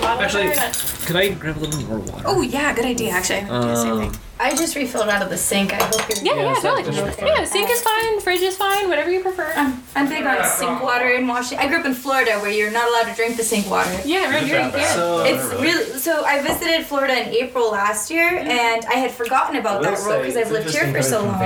[0.00, 0.70] bottle Actually, water?
[1.06, 2.24] could I grab a little more water?
[2.26, 3.10] Oh yeah, good idea.
[3.12, 4.20] Actually, I'm gonna do the same Um, thing.
[4.40, 5.72] I just refilled out of the sink.
[5.72, 6.18] I hope you're.
[6.24, 6.96] Yeah, Yeah, yeah, so totally.
[6.96, 8.20] just for Yeah, sink is fine.
[8.20, 8.88] Fridge is fine.
[8.88, 9.52] Whatever you prefer.
[9.56, 11.64] I'm, I'm big on sink water in Washington.
[11.64, 13.90] I grew up in Florida where you're not allowed to drink the sink water.
[14.04, 14.58] Yeah, right here.
[14.58, 14.94] Yeah.
[14.94, 16.24] So, It's really so.
[16.24, 18.48] I visited Florida in April last year, mm-hmm.
[18.50, 21.40] and I had forgotten about that rule because I've lived here for so long.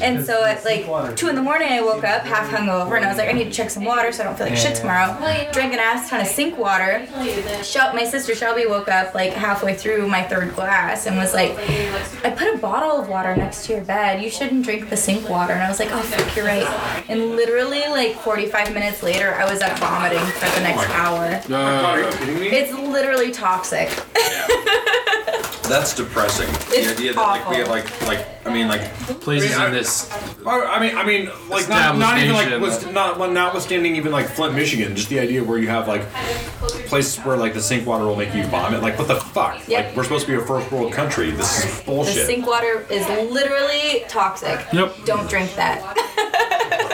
[0.00, 3.08] And so at like two in the morning, I woke up half hungover, and I
[3.08, 5.18] was like, I need to check some water so I don't feel like shit tomorrow.
[5.52, 7.06] Drank an ass ton of sink water.
[7.64, 11.50] Shel- my sister Shelby woke up like halfway through my third glass and was like,
[12.24, 14.22] I put a bottle of water next to your bed.
[14.22, 15.52] You shouldn't drink the sink water.
[15.52, 16.66] And I was like, oh fuck, you're right.
[17.08, 21.54] And literally like 45 minutes later, I was up vomiting for the next oh hour.
[21.56, 22.48] Are you kidding me?
[22.48, 23.88] It's literally toxic.
[25.68, 26.48] That's depressing.
[26.72, 28.06] It's the idea that like we have awful.
[28.06, 28.82] like like I mean like
[29.20, 30.10] places I- in this.
[30.46, 34.12] I mean, I mean, like not, not even like Established was not well, notwithstanding even
[34.12, 34.96] like Flint, Michigan.
[34.96, 36.08] Just the idea where you have like
[36.86, 38.80] places where like the sink water will make you vomit.
[38.82, 39.66] Like what the fuck?
[39.68, 39.86] Yep.
[39.88, 41.30] Like we're supposed to be a first world country.
[41.32, 42.26] This is The bullshit.
[42.26, 44.58] sink water is literally toxic.
[44.72, 44.94] Yep.
[45.04, 45.82] Don't drink that.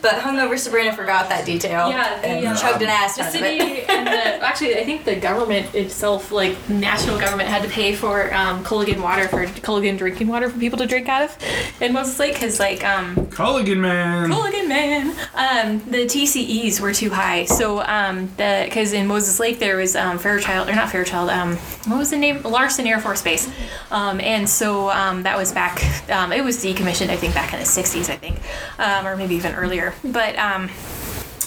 [0.00, 1.88] But hungover Sabrina forgot that detail.
[1.88, 3.90] Yeah, the, and uh, chugged an ass The ton of city it.
[3.90, 8.32] and the actually, I think the government itself, like national government, had to pay for
[8.34, 11.36] um, Culligan water for Culligan drinking water for people to drink out of
[11.80, 14.30] in Moses Lake because like um, Culligan man.
[14.30, 17.44] Culligan man, um, the TCEs were too high.
[17.46, 21.56] So um, the because in Moses Lake there was um, Fairchild or not Fairchild, um,
[21.86, 22.42] what was the name?
[22.42, 23.50] Larson Air Force Base,
[23.90, 25.82] um, and so um, that was back.
[26.10, 28.38] Um, it was decommissioned, I think, back in the '60s, I think,
[28.78, 29.94] um, or maybe even earlier.
[30.04, 30.70] But um,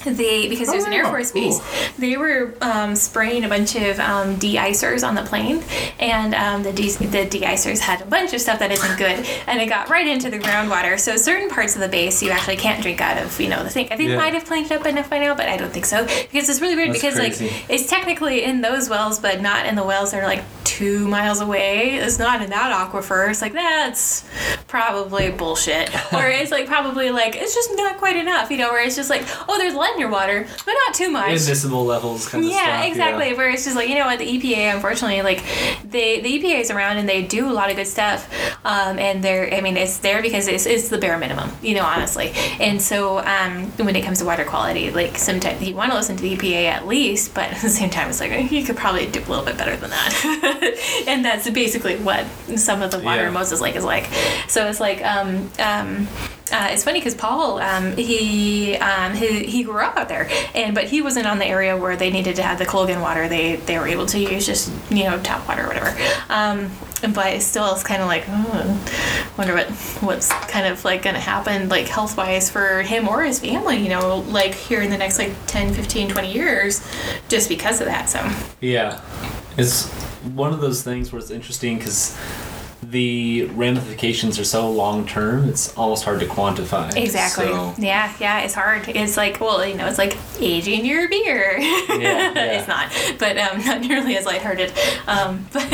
[0.06, 1.60] they because there's an Air Oh, Force base,
[1.98, 5.62] they were um, spraying a bunch of um, de-icers on the plane,
[6.00, 9.60] and um, the de- the de-icers had a bunch of stuff that isn't good, and
[9.60, 10.98] it got right into the groundwater.
[10.98, 13.70] So certain parts of the base you actually can't drink out of, you know, the
[13.70, 13.88] thing.
[13.92, 14.16] I think Yeah.
[14.18, 16.76] might have cleaned up enough by now, but I don't think so because it's really
[16.76, 17.48] weird That's because crazy.
[17.50, 20.44] like it's technically in those wells, but not in the wells that are like
[20.78, 21.96] two miles away.
[21.96, 23.30] It's not in that aquifer.
[23.32, 24.24] It's like that's
[24.68, 28.86] probably bullshit, or it's like probably like it's just not quite enough, you know, where
[28.86, 31.32] it's just like oh, there's lead in your water, but not too much.
[31.32, 32.64] Admissible levels kind of stuff.
[32.64, 33.34] Yeah, exactly.
[33.34, 35.44] Where it's just like you know what the EPA, unfortunately, like
[35.90, 38.32] they the EPA is around and they do a lot of good stuff,
[38.64, 41.84] um, and they're I mean it's there because it's, it's the bare minimum, you know,
[41.84, 42.32] honestly.
[42.60, 46.16] And so um, when it comes to water quality, like sometimes you want to listen
[46.18, 49.08] to the EPA at least, but at the same time, it's like you could probably
[49.08, 50.62] do a little bit better than that.
[51.08, 53.28] and that's basically what some of the water Yeah.
[53.28, 54.06] in Moses Lake is like.
[54.48, 56.08] So it's like um, um,
[56.52, 60.74] uh, it's funny because Paul, um, he, um, he he grew up out there, and
[60.74, 63.28] but he wasn't on the area where they needed to have the Culligan water.
[63.28, 65.94] They they were able to use just you know tap water or whatever.
[66.30, 66.72] Um,
[67.14, 69.68] but still is kind of like, oh, wonder what
[70.02, 73.78] what's kind of like going to happen like health wise for him or his family.
[73.78, 76.82] You know, like here in the next like 10, 15, 20 years,
[77.28, 78.10] just because of that.
[78.10, 78.20] So
[78.62, 79.02] Yeah,
[79.58, 79.88] it's
[80.36, 82.18] one of those things where it's interesting because
[82.84, 85.50] the ramifications are so long term.
[85.50, 86.96] It's almost hard to quantify.
[86.96, 87.48] Exactly.
[87.48, 88.88] So, Yeah, yeah, it's hard.
[88.88, 91.58] It's like, well, you know, it's like aging your beer.
[91.60, 92.34] yeah.
[92.36, 94.72] it's not, but um, not nearly as lighthearted.
[95.08, 95.70] Um, but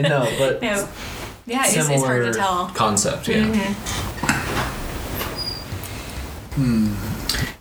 [0.00, 0.88] no, but no,
[1.46, 2.68] yeah, it's, similar it's hard to tell.
[2.70, 3.28] concept.
[3.28, 3.44] Yeah.
[6.56, 6.94] Mm-hmm.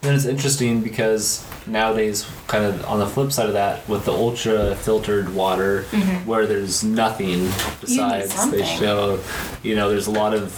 [0.01, 4.11] Then it's interesting because nowadays, kind of on the flip side of that, with the
[4.11, 6.27] ultra filtered water, mm-hmm.
[6.27, 7.45] where there's nothing
[7.81, 9.19] besides, they show,
[9.63, 10.53] you know, there's a lot of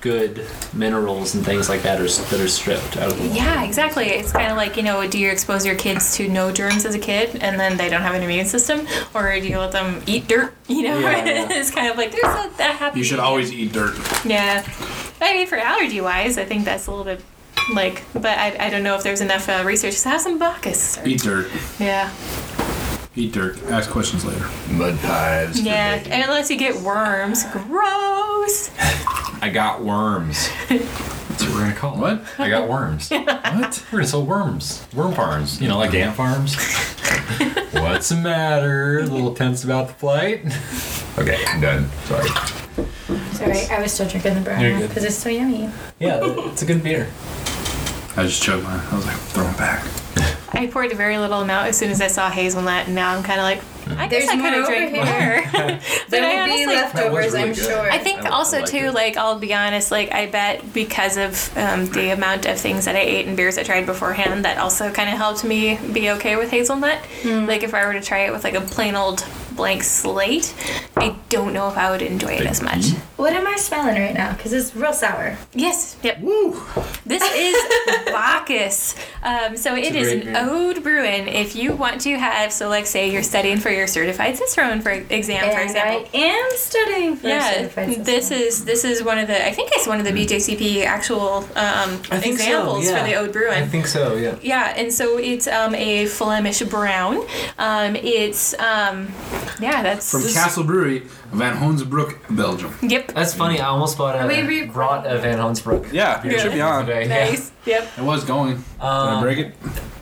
[0.00, 3.34] good minerals and things like that are that are stripped out of the water.
[3.34, 4.06] Yeah, exactly.
[4.06, 6.94] It's kind of like you know, do you expose your kids to no germs as
[6.94, 10.02] a kid, and then they don't have an immune system, or do you let them
[10.06, 10.54] eat dirt?
[10.66, 11.48] You know, Yeah, yeah.
[11.50, 12.98] it's kind of like there's a, that happens.
[12.98, 13.96] You should always eat dirt.
[14.24, 14.66] Yeah,
[15.20, 17.22] I mean, for allergy wise, I think that's a little bit
[17.74, 20.98] like, but I, I don't know if there's enough uh, research to have some Bacchus.
[20.98, 21.50] or- Eat dirt.
[21.78, 22.12] Yeah.
[23.16, 23.62] Eat dirt.
[23.64, 24.44] Ask questions later.
[24.72, 25.60] Mud pies.
[25.60, 26.12] for Yeah, bacon.
[26.22, 27.44] unless you get worms.
[27.52, 28.70] Gross.
[29.40, 30.48] I got worms.
[30.68, 32.00] That's what we're gonna call it.
[32.00, 32.24] What?
[32.38, 33.08] I got worms.
[33.10, 33.84] what?
[33.92, 34.84] We're gonna sell worms.
[34.94, 35.60] Worm farms.
[35.60, 36.56] You know, like ant farms.
[37.72, 38.98] What's the matter?
[39.00, 40.44] A little tense about the flight.
[41.18, 41.88] Okay, I'm done.
[42.06, 42.28] Sorry.
[43.34, 44.88] Sorry, I was still drinking the brown You're good.
[44.88, 45.70] because it's so yummy.
[46.00, 47.08] Yeah, it's a good beer.
[48.16, 48.80] I just choked mine.
[48.90, 49.84] I was like, throw it back.
[50.52, 53.24] I poured a very little amount as soon as I saw hazelnut, and now I'm
[53.24, 55.52] kind of like, I guess There's I could more have over drank more.
[55.82, 57.64] but There I will be leftovers, really I'm good.
[57.64, 57.90] sure.
[57.90, 58.94] I think I- I also like too, it.
[58.94, 62.94] like I'll be honest, like I bet because of um, the amount of things that
[62.94, 66.36] I ate and beers I tried beforehand, that also kind of helped me be okay
[66.36, 66.98] with hazelnut.
[67.24, 69.24] Like if I were to try it with like a plain old
[69.56, 70.54] blank slate,
[70.96, 72.90] I don't know if I would enjoy it as much.
[73.16, 74.32] What am I smelling right now?
[74.34, 75.36] Because it's real sour.
[75.54, 75.96] Yes.
[76.02, 76.20] Yep.
[77.06, 78.94] This is Bacchus.
[79.22, 80.36] Um, so it a is great an beer.
[80.36, 81.28] Oud Bruin.
[81.28, 84.90] If you want to have, so like say you're studying for your certified Cicerone for
[84.90, 86.08] exam, for And example.
[86.12, 89.70] I am studying for Yeah, certified this is this is one of the I think
[89.74, 92.98] it's one of the BJCP actual um, I think so, examples yeah.
[92.98, 93.62] for the Oud Bruin.
[93.62, 94.16] I think so.
[94.16, 94.36] Yeah.
[94.42, 97.26] Yeah, and so it's um, a Flemish brown.
[97.58, 99.08] Um, it's um,
[99.60, 101.00] yeah, that's From Castle Brewery,
[101.32, 102.74] Van Hoensbroek, Belgium.
[102.82, 103.08] Yep.
[103.14, 103.60] That's funny.
[103.60, 105.92] I almost bought Are we a re- brought a Van Hoensbroek.
[105.92, 106.86] Yeah, it should be on.
[106.86, 107.06] today.
[107.08, 107.52] Nice.
[107.66, 107.92] Yep.
[107.98, 108.56] It was going.
[108.56, 109.54] Did I Um, break it?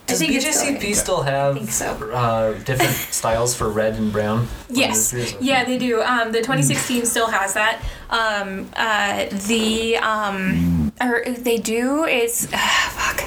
[0.05, 0.95] Does think it's BJCP going.
[0.95, 2.11] still have think so.
[2.11, 4.47] uh, different styles for red and brown?
[4.69, 5.13] Yes.
[5.13, 6.01] Or is it- Yeah, they do.
[6.03, 7.81] Um, the 2016 still has that.
[8.09, 12.03] Um, uh, the um, or they do.
[12.03, 13.23] It's fuck.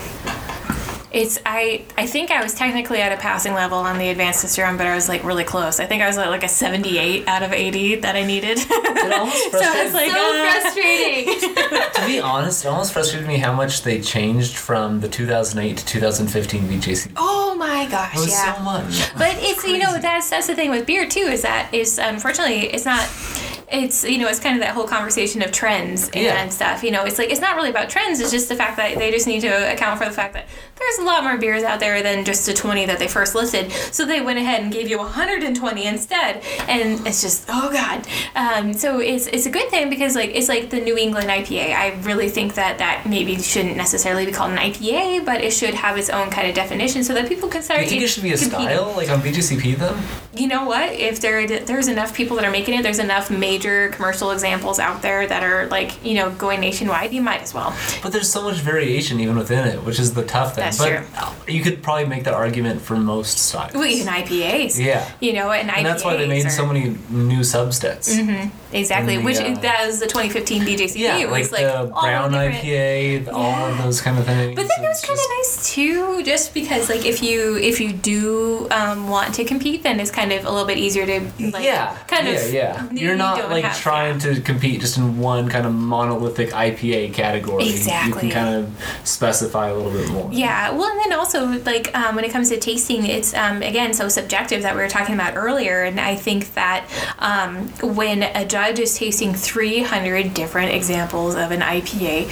[1.17, 1.83] It's I.
[1.97, 4.95] I think I was technically at a passing level on the advanced Cicerone, but I
[4.95, 5.81] was like really close.
[5.81, 8.59] I think I was at like a 78 out of 80 that I needed.
[8.59, 11.87] It almost so I was like, so uh, frustrating.
[11.97, 15.87] To be honest, it almost frustrated me how much they changed from the 2008 to
[15.87, 17.13] 2015 BJCP.
[17.17, 18.55] oh my gosh, It was yeah.
[18.55, 19.13] so much.
[19.17, 22.67] But it's you know that's that's the thing with beer too is that is unfortunately
[22.75, 23.09] it's not
[23.73, 26.49] it's you know it's kind of that whole conversation of trends and Yeah.
[26.51, 28.97] stuff you know it's like it's not really about trends it's just the fact that
[28.97, 30.47] they just need to account for the fact that
[30.77, 33.71] there's a lot more beers out there than just the 20 that they first listed.
[33.73, 36.43] So they went ahead and gave you 120 instead.
[36.69, 38.07] And it's just oh god.
[38.35, 41.75] Um, so it's it's a good thing because like it's like the New England IPA
[41.75, 45.75] I really think that that maybe shouldn't necessarily be called an IPA but it should
[45.75, 48.23] have its own kind of definition so that people can start You think it should
[48.23, 48.67] be a competing.
[48.69, 49.97] style like on BJCP then?
[50.39, 50.93] You know what?
[50.93, 55.03] If there there's enough people that are making it, there's enough major commercial examples out
[55.03, 57.13] there that are like you know going nationwide.
[57.13, 57.77] You might as well.
[58.03, 60.65] But there's so much variation even within it, which is the tough thing.
[60.65, 61.55] That's but true.
[61.55, 63.75] you could probably make that argument for most styles.
[63.75, 64.79] Well, even IPAs.
[64.83, 65.11] Yeah.
[65.21, 65.77] You know, and IPAs.
[65.77, 68.09] And that's why they made are, so many new subsets.
[68.73, 69.15] exactly.
[69.15, 70.97] in the, which uh, that was the 2015 BJCP.
[70.97, 74.57] Yeah, it was like, like, brown different- IPA, all of those kind of things.
[74.57, 77.81] But then it was kind of just- nice too, just because like if you if
[77.81, 81.21] you do um, want to compete, then it's kind of a little bit easier to
[81.51, 82.91] like yeah, kind yeah, of yeah.
[82.93, 86.51] you You're not don't like have- trying to compete just in one kind of monolithic
[86.51, 87.65] IPA category.
[87.65, 88.23] You Exactly.
[88.23, 90.29] can kind of specify a little bit more.
[90.33, 93.95] Yeah, well, and then also like um, when it comes to tasting, it's um, again
[93.95, 96.87] so subjective that we were talking about earlier, and I think that
[97.19, 102.31] um, when a judge is tasting 300 different examples of an IPA.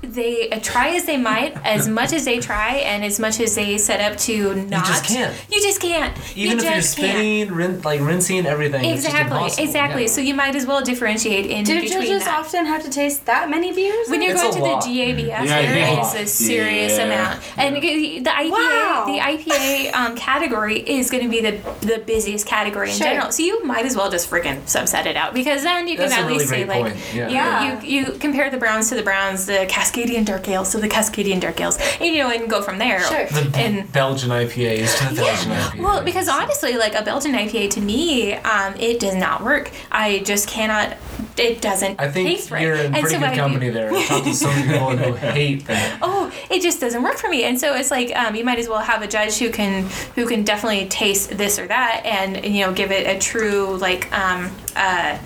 [0.00, 3.56] They uh, try as they might, as much as they try, and as much as
[3.56, 4.86] they set up to not.
[4.86, 5.36] You just can't.
[5.50, 6.16] You just can't.
[6.36, 7.10] Even you if you're just can't.
[7.16, 10.02] spinning, rin- like rinsing everything, it's just Exactly, exactly.
[10.02, 10.08] Yeah.
[10.08, 12.38] So you might as well differentiate in Do between judges that.
[12.38, 14.08] often have to taste that many beers?
[14.08, 14.84] When you're It's going a to lot.
[14.84, 16.00] the GABS, Yeah, there yeah.
[16.06, 17.04] is a serious Yeah.
[17.04, 19.04] amount, and the IPA, Wow.
[19.06, 23.06] the IPA um, category is going to be the the busiest category in Sure.
[23.08, 23.32] general.
[23.32, 26.14] So you might as well just freaking subset it out because then you can That's
[26.20, 27.14] a at really least say great like, point.
[27.14, 27.28] Yeah.
[27.28, 27.82] you, Yeah.
[27.82, 31.40] you you compare the browns to the browns, the Cascadian dark ales to the Cascadian
[31.40, 33.00] dark ales, and, you know, and go from there.
[33.00, 33.26] Sure.
[33.26, 35.70] The And Belgian IPAs to the Belgian yeah.
[35.70, 35.80] IPAs.
[35.82, 39.70] Well, because honestly, like a Belgian IPA to me, um, it does not work.
[39.90, 40.96] I just cannot.
[41.36, 42.62] It doesn't I think taste right.
[42.62, 43.92] you're in And pretty so good I- company there.
[43.94, 45.98] I've talked to so many people who hate that.
[46.02, 48.68] oh it just doesn't work for me and so it's like um, you might as
[48.68, 49.84] well have a judge who can
[50.14, 54.12] who can definitely taste this or that and you know give it a true like
[54.12, 55.16] um, uh,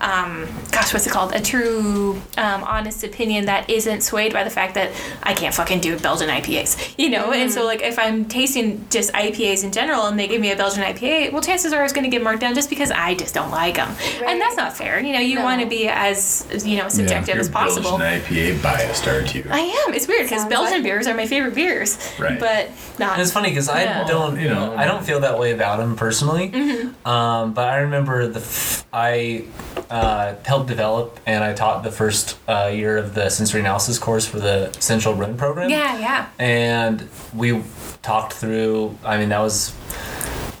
[0.00, 4.50] um, gosh what's it called a true um, honest opinion that isn't swayed by the
[4.50, 4.90] fact that
[5.22, 9.12] I can't fucking do Belgian IPAs you know and so like if I'm tasting just
[9.12, 12.04] IPAs in general and they give me a Belgian IPA well chances are it's going
[12.04, 13.88] to get marked down just because I just don't like them
[14.20, 14.24] Right.
[14.30, 15.44] and that's not fair you know you No.
[15.44, 19.44] want to be as you know subjective as possible Belgian IPA biased, aren't you?
[19.50, 19.94] I am.
[19.94, 21.98] It's weird because Belgian like- beers are my favorite beers.
[22.18, 22.38] Right.
[22.40, 23.12] But not.
[23.14, 24.04] And it's funny because I Yeah.
[24.04, 26.50] don't, you know, I don't feel that way about them personally.
[26.50, 27.06] Mm-hmm.
[27.08, 29.44] Um, but I remember the f- I
[29.90, 34.26] uh, helped develop and I taught the first uh, year of the sensory analysis course
[34.26, 35.68] for the Central Run program.
[35.70, 36.28] yeah, yeah.
[36.38, 37.62] and we
[38.02, 39.74] talked through i mean that was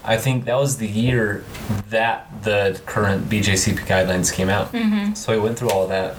[0.04, 1.42] i think that was the year
[1.88, 5.14] that the current bjcp guidelines came out mm-hmm.
[5.14, 6.16] so we went through all of that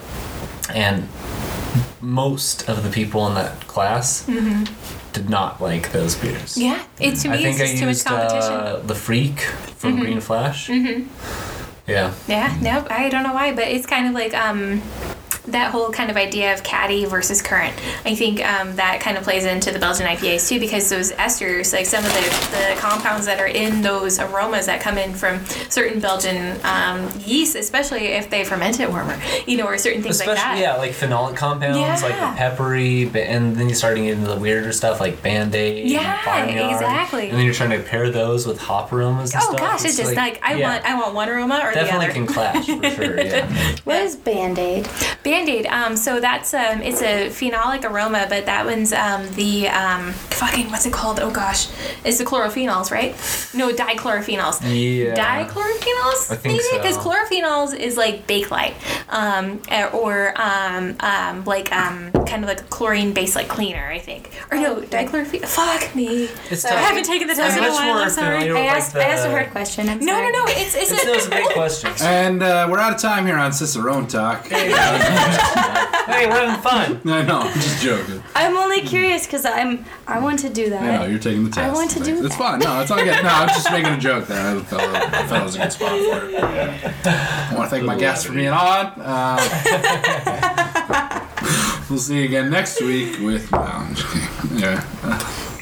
[0.74, 1.08] and
[2.00, 4.26] most of the people in that class
[5.12, 6.60] did not like those beers Mm-hmm.
[6.60, 6.84] Yeah.
[6.98, 8.52] It's to me i think it's i just too much competition.
[8.52, 9.40] uh, the freak
[9.78, 11.06] from green flash mm-hmm.
[11.86, 12.86] Yeah yeah, nope.
[12.90, 14.82] I don't know why, but it's kind of like um
[15.46, 17.74] that whole kind of idea of caddy versus current.
[18.04, 21.72] I think um, that kind of plays into the Belgian IPAs too, because those esters,
[21.72, 22.20] like some of the,
[22.74, 27.54] the compounds that are in those aromas that come in from certain Belgian um, yeasts,
[27.56, 30.58] especially if they ferment it warmer, you know, or certain things Especially, like that.
[30.60, 35.00] yeah, like phenolic compounds, like the peppery, and then you're starting into the weirder stuff
[35.00, 37.28] like Band Aid, Yeah, Barnyard, exactly.
[37.30, 39.58] And then you're trying to pair those with hop aromas and Oh stuff.
[39.58, 42.06] gosh, it's just like, I yeah, want I want one aroma or definitely the other.
[42.06, 43.20] Definitely can clash for sure.
[43.20, 43.76] Yeah.
[43.84, 44.88] What is Band Aid?
[45.32, 45.66] Band-Aid.
[45.66, 50.70] Um, so that's um, it's a phenolic aroma, but that one's um, the um, fucking
[50.70, 51.20] what's it called?
[51.20, 51.68] Oh gosh,
[52.04, 53.12] it's the chlorophenols, right?
[53.54, 54.60] No, dichlorophenols.
[54.62, 55.14] Yeah.
[55.46, 57.00] Dichlorophenols, I think maybe because so.
[57.00, 58.74] chlorophenols is like Bakelite,
[59.08, 63.98] um, eh, or um, um, like um, kind of like a chlorine-based like cleaner, I
[63.98, 64.30] think.
[64.50, 65.46] Or no, dichlorophenols.
[65.46, 66.28] Fuck me.
[66.50, 67.98] It's I haven't taken the test in a while.
[67.98, 68.50] I'm sorry.
[68.52, 69.88] I asked, like I asked a hard question.
[69.88, 70.32] I'm No, no, sorry.
[70.32, 70.44] no.
[70.48, 72.02] It's it's It's, a, those are great questions.
[72.02, 74.46] And uh, we're out of time here on Cicerone Talk.
[75.22, 77.00] Hey, we're having fun.
[77.12, 78.22] I know, I'm just joking.
[78.34, 80.82] I'm only curious because I'm I want to do that.
[80.82, 81.70] I know, you're taking the test.
[81.70, 82.26] I want to do things.
[82.26, 82.42] It's that.
[82.52, 82.58] fine.
[82.60, 83.22] No, it's all good.
[83.22, 84.56] No, I'm just making a joke there.
[84.56, 86.34] I felt, I felt it was a good spot for it.
[87.06, 88.86] I want to thank my guests for being on.
[88.96, 89.38] Uh,
[91.90, 93.50] we'll see you again next week with.
[93.52, 94.58] No, I'm just kidding.
[94.58, 94.84] yeah.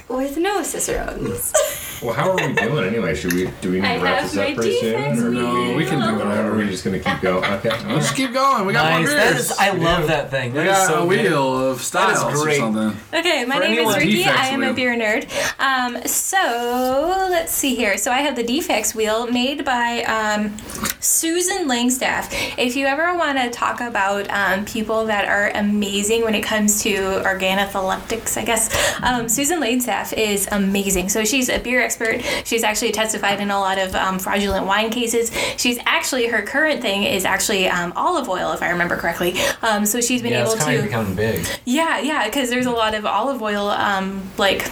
[0.08, 1.52] With no cicerones.
[2.02, 3.14] Well, how are we doing anyway?
[3.14, 5.18] Should we do we need I to wrap this up pretty soon?
[5.18, 6.52] Or No, we can do Or whatever.
[6.52, 7.44] are we just gonna keep going?
[7.44, 7.68] Okay.
[7.92, 8.64] Let's keep going.
[8.64, 9.06] We got Nice.
[9.08, 9.50] more beers.
[9.50, 10.52] is, I love that thing.
[10.52, 11.24] we That is got so a good.
[11.26, 12.96] wheel of styles or something.
[13.12, 14.24] Okay, my For name is anyone- Ricky.
[14.24, 15.26] I am a beer nerd.
[15.58, 17.98] Um, so let's see here.
[17.98, 20.56] So I have the Defects wheel made by um,
[21.00, 22.32] Susan Langstaff.
[22.56, 26.82] If you ever want to talk about um, people that are amazing when it comes
[26.84, 28.70] to organoleptics, I guess
[29.02, 31.10] um, Susan Langstaff is amazing.
[31.10, 32.22] So she's a beer expert.
[32.46, 35.32] She's actually testified in a lot of um, fraudulent wine cases.
[35.56, 39.34] She's actually her current thing is actually um, olive oil, if I remember correctly.
[39.62, 40.78] Um, so she's been Yeah, able to.
[40.78, 41.46] of becoming big.
[41.64, 44.62] Yeah, yeah, because there's a lot of olive oil, um, like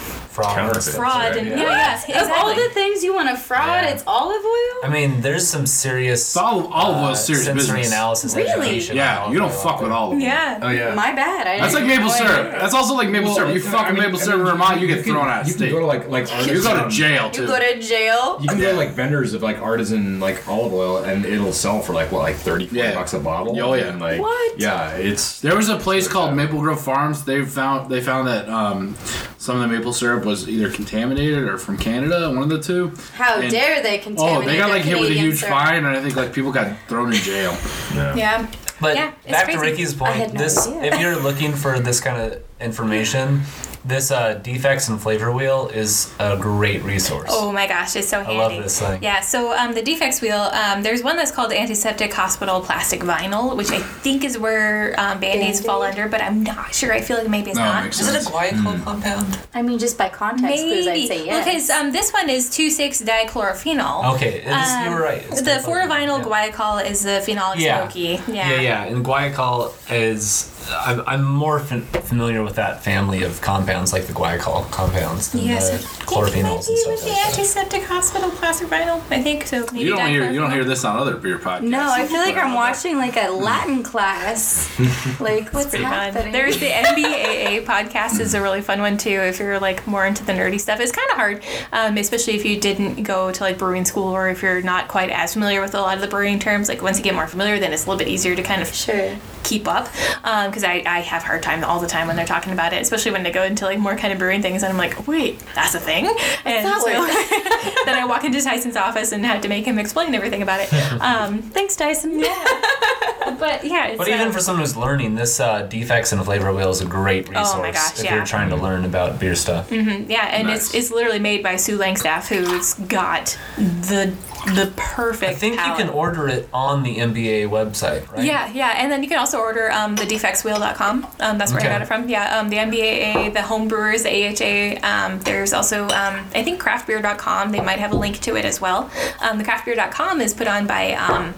[0.43, 0.55] Fraud.
[0.55, 0.93] Counterfeit.
[0.95, 1.55] fraud right, and yeah.
[1.61, 3.89] yeah, yeah, Of all the things you want to fraud, Yeah.
[3.91, 4.79] it's olive oil.
[4.83, 7.87] I mean, there's some serious uh, Olive- olive oil's serious sensory business.
[7.91, 8.49] analysis Really?
[8.51, 8.95] education.
[8.95, 10.21] Yeah, you don't fuck with olive oil.
[10.23, 10.59] yeah.
[10.61, 10.93] Oh yeah.
[10.95, 11.47] My bad.
[11.47, 12.47] I That's like maple syrup.
[12.53, 13.49] I That's also like maple syrup.
[13.49, 15.27] You it's- fuck I with mean- maple I syrup mean, Vermont, you get can- thrown
[15.27, 15.65] out of You state.
[15.65, 17.47] can go to like like You go to artisan- jail You too.
[17.47, 18.37] go to jail.
[18.41, 21.79] You can go to like vendors of like artisan like olive oil and it'll sell
[21.81, 23.59] for like what like 30 bucks a bottle.
[23.59, 23.95] Oh, yeah.
[23.95, 24.59] Like What?
[24.59, 26.35] Yeah, it's There was a place called.
[26.35, 27.23] Maple Grove Farms.
[27.25, 28.95] They found they found that um,
[29.37, 32.91] some of the maple syrup was either contaminated or from Canada, one of the two.
[33.15, 35.53] How And- dare they contaminate Oh, they got like hit with a huge syrup.
[35.53, 37.57] fine, and I think like people got thrown in jail.
[37.95, 38.45] Yeah.
[38.81, 39.59] But Yeah, it's back to.
[39.59, 40.83] Ricky's point, no this idea.
[40.93, 43.41] if you're looking for this kind of information,
[43.85, 47.29] this uh, defects and flavor wheel is a great resource.
[47.31, 48.35] Oh my gosh, it's so handy.
[48.35, 49.01] I love this thing.
[49.01, 53.55] Yeah, so um, the defects wheel, um, there's one that's called antiseptic hospital plastic vinyl,
[53.55, 56.91] which I think is where um, band-aids fall under, but I'm not sure.
[56.93, 57.83] I feel like maybe it's No, not.
[57.85, 58.35] makes Is it a sense.
[58.35, 59.39] glycol compound?
[59.53, 61.45] I mean, just by context clues, I'd say yes.
[61.45, 64.15] Because um, this one is 2,6-dichlorophenol.
[64.15, 65.23] Okay, it's, you were right.
[65.29, 66.49] It's Um, the 4-vinyl yeah.
[66.51, 67.81] glycol is the phenolic Yeah.
[67.83, 68.19] smoky.
[68.31, 70.55] Yeah, yeah, and guaiacol is.
[70.71, 71.69] I'm, I'm more f-
[72.05, 76.43] familiar with that family of compounds, like the guaiacol compounds, than Yes, the think chlorophenols
[76.43, 77.29] might and stuff with the like that.
[77.29, 79.01] antiseptic hospital plastic vinyl.
[79.11, 79.65] I think so.
[79.71, 81.63] Maybe You don't hear you don't hear this on other beer podcasts.
[81.63, 84.67] no, I feel like I'm watching like a Latin class.
[85.19, 85.93] like, what's pretty fun.
[85.93, 86.31] happening?
[86.31, 89.09] There's the MBAA podcast is a really fun one too.
[89.09, 92.45] If you're like more into the nerdy stuff, it's kind of hard, um, especially if
[92.45, 95.75] you didn't go to like brewing school or if you're not quite as familiar with
[95.75, 96.67] a lot of the brewing terms.
[96.69, 98.73] Like once you get more familiar, then it's a little bit easier to kind of
[98.73, 99.15] sure.
[99.43, 99.89] Keep up.
[100.21, 103.11] Because I, I have hard time all the time when they're talking about it, especially
[103.11, 105.75] when they go into like more kind of brewing things, and I'm like, wait, that's
[105.75, 106.05] a thing.
[106.45, 110.13] And that so then I walk into Tyson's office and had to make him explain
[110.15, 110.69] everything about it.
[110.99, 112.43] Um, Thanks, Tyson yeah.
[113.39, 116.53] But yeah, it's, But even um, for someone who's learning, this uh, defects and flavor
[116.53, 118.15] wheel is a great resource Oh my gosh, if yeah.
[118.15, 119.71] you're trying to learn about beer stuff.
[119.71, 124.13] Yeah, and it's it's literally made by Sue Langstaff, who's got the
[124.45, 125.31] the perfect.
[125.31, 128.23] I think you can order it on the MBA website, right?
[128.23, 131.07] Yeah, yeah, and then you can also order um, the defectswheel.com.
[131.19, 131.69] Um, that's where Okay.
[131.69, 132.07] I got it from.
[132.09, 134.79] Yeah, um, the MBAA, the home brewers, the AHA.
[134.87, 137.51] Um, there's also, um, I think, craftbeer.com.
[137.51, 138.89] They might have a link to it as well.
[139.21, 141.33] Um, the craftbeer.com is put on by um,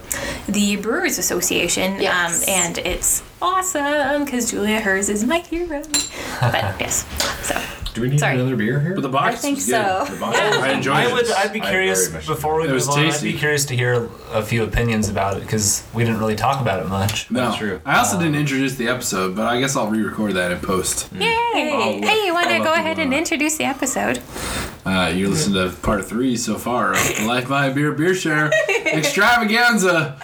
[0.47, 2.43] the Brewers Association, Yes.
[2.43, 5.81] um, and it's awesome because Julia Herz is my hero.
[6.41, 7.05] But yes,
[7.45, 7.59] so
[7.93, 8.35] Do we need Sorry.
[8.35, 8.93] another beer here?
[8.95, 9.73] But the box I think was good.
[10.07, 10.13] so.
[10.13, 11.13] The box- I enjoyed I it.
[11.13, 11.31] would.
[11.31, 13.03] I'd be I curious very much before we It was move on.
[13.05, 13.31] I'd tasty.
[13.33, 16.79] be curious to hear a few opinions about it because we didn't really talk about
[16.81, 17.29] it much.
[17.31, 17.81] No, That's true.
[17.85, 21.09] I also didn't introduce the episode, but I guess I'll re-record that in post.
[21.13, 21.27] yay!
[21.73, 24.21] I'll let- hey, you want to I'll go let ahead and introduce the episode?
[24.85, 28.15] Uh, you're listening to part three so far of the Life by a Beer Beer
[28.15, 28.49] Share
[28.85, 30.19] Extravaganza.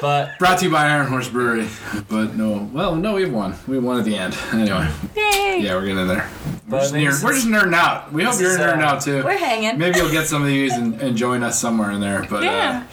[0.00, 1.68] But Brought to you by Iron Horse Brewery.
[2.08, 3.54] But no, well, no, we have one.
[3.68, 4.36] We have one at the end.
[4.52, 5.60] Anyway, Yay!
[5.62, 6.28] yeah, we're getting in there.
[6.68, 8.12] We're just, near, this we're just nerding out.
[8.12, 9.22] We hope you're is, nerding uh, out too.
[9.24, 9.76] We're hanging.
[9.76, 12.24] Maybe you'll get some of these and, and join us somewhere in there.
[12.30, 12.86] But Yeah.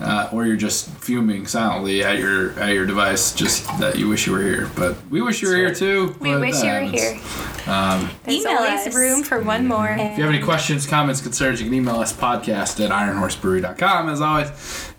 [0.00, 4.08] uh, uh, or you're just fuming silently at your at your device, just that you
[4.08, 4.70] wish you were here.
[4.76, 6.14] But we wish you were here too.
[6.20, 7.20] We but wish that you were here.
[7.66, 8.94] Um, There's Email always us.
[8.94, 9.88] room for one more.
[9.90, 14.20] if you have any questions, comments, concerns, you can email us podcast at ironhorsebrewery.com as
[14.20, 14.50] always.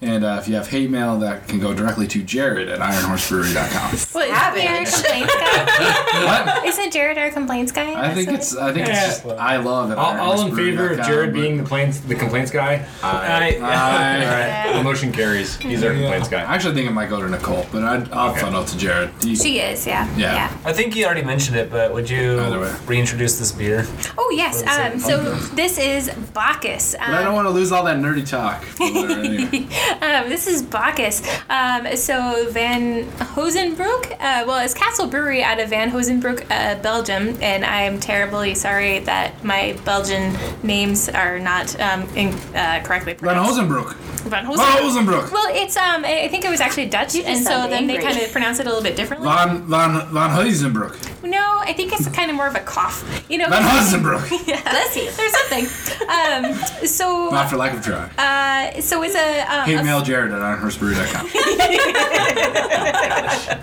[0.02, 3.92] And uh, if you have hate mail, that can go directly to Jared at ironhorsebrewery.com.
[4.14, 4.88] Well, Savage.
[4.88, 6.26] isn't Jared a complaints guy?
[6.54, 6.66] what?
[6.66, 8.10] Isn't Jared our complaints guy?
[8.10, 9.98] I think That's it's I think it's just I love it.
[9.98, 12.86] All, all in favor of Jared being the complaints, the complaints guy?
[13.02, 15.56] I, I, The motion carries.
[15.58, 16.42] He's our complaints guy.
[16.42, 18.42] I actually think it might go to Nicole, but I'd, I'll Okay.
[18.42, 19.12] funnel to Jared.
[19.22, 20.14] He- She is, yeah.
[20.18, 20.52] Yeah.
[20.66, 23.86] I think you already mentioned it, but would you Either reintroduce this beer?
[24.18, 24.64] Oh yes.
[24.64, 24.94] What is it?
[24.94, 26.96] Um, so this is Bacchus.
[26.96, 28.64] Um, but I don't want to lose all that nerdy talk.
[30.04, 31.22] Um, this is Bacchus.
[31.50, 33.06] Um, so Van
[33.36, 38.54] Hozenbroek, uh, well, it's Castle Brewery out of Van Hozenbroek, uh, Belgium, and I'm terribly
[38.54, 43.58] sorry that my Belgian names are not um, in, uh, correctly pronounced.
[43.58, 44.80] Van Van Van Hozenbroek.
[44.82, 45.32] Hozenbroek.
[45.32, 47.98] Well, it's um, I I think it was actually Dutch, and so sound then they
[47.98, 49.28] kind of pronounce it a little bit differently.
[49.28, 51.24] Van Van Van Hozenbroek.
[51.24, 53.04] No, I think it's kind of more of a cough.
[53.30, 54.30] You know, Van Hozenbroek.
[54.46, 55.10] Bless you.
[55.12, 55.66] there's something.
[56.10, 56.54] Um,
[56.86, 58.10] so, Not for lack of try.
[58.18, 61.30] uh, so it's a, um, Hate a mail Jared at ironhorsebrewery.com.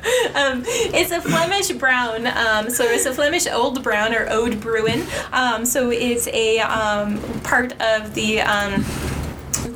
[0.34, 2.26] Um, it's a Flemish brown.
[2.26, 5.04] Um, so it's a Flemish old brown or Oud Bruin.
[5.32, 8.40] Um, so it's a um, part of the.
[8.40, 8.84] Um,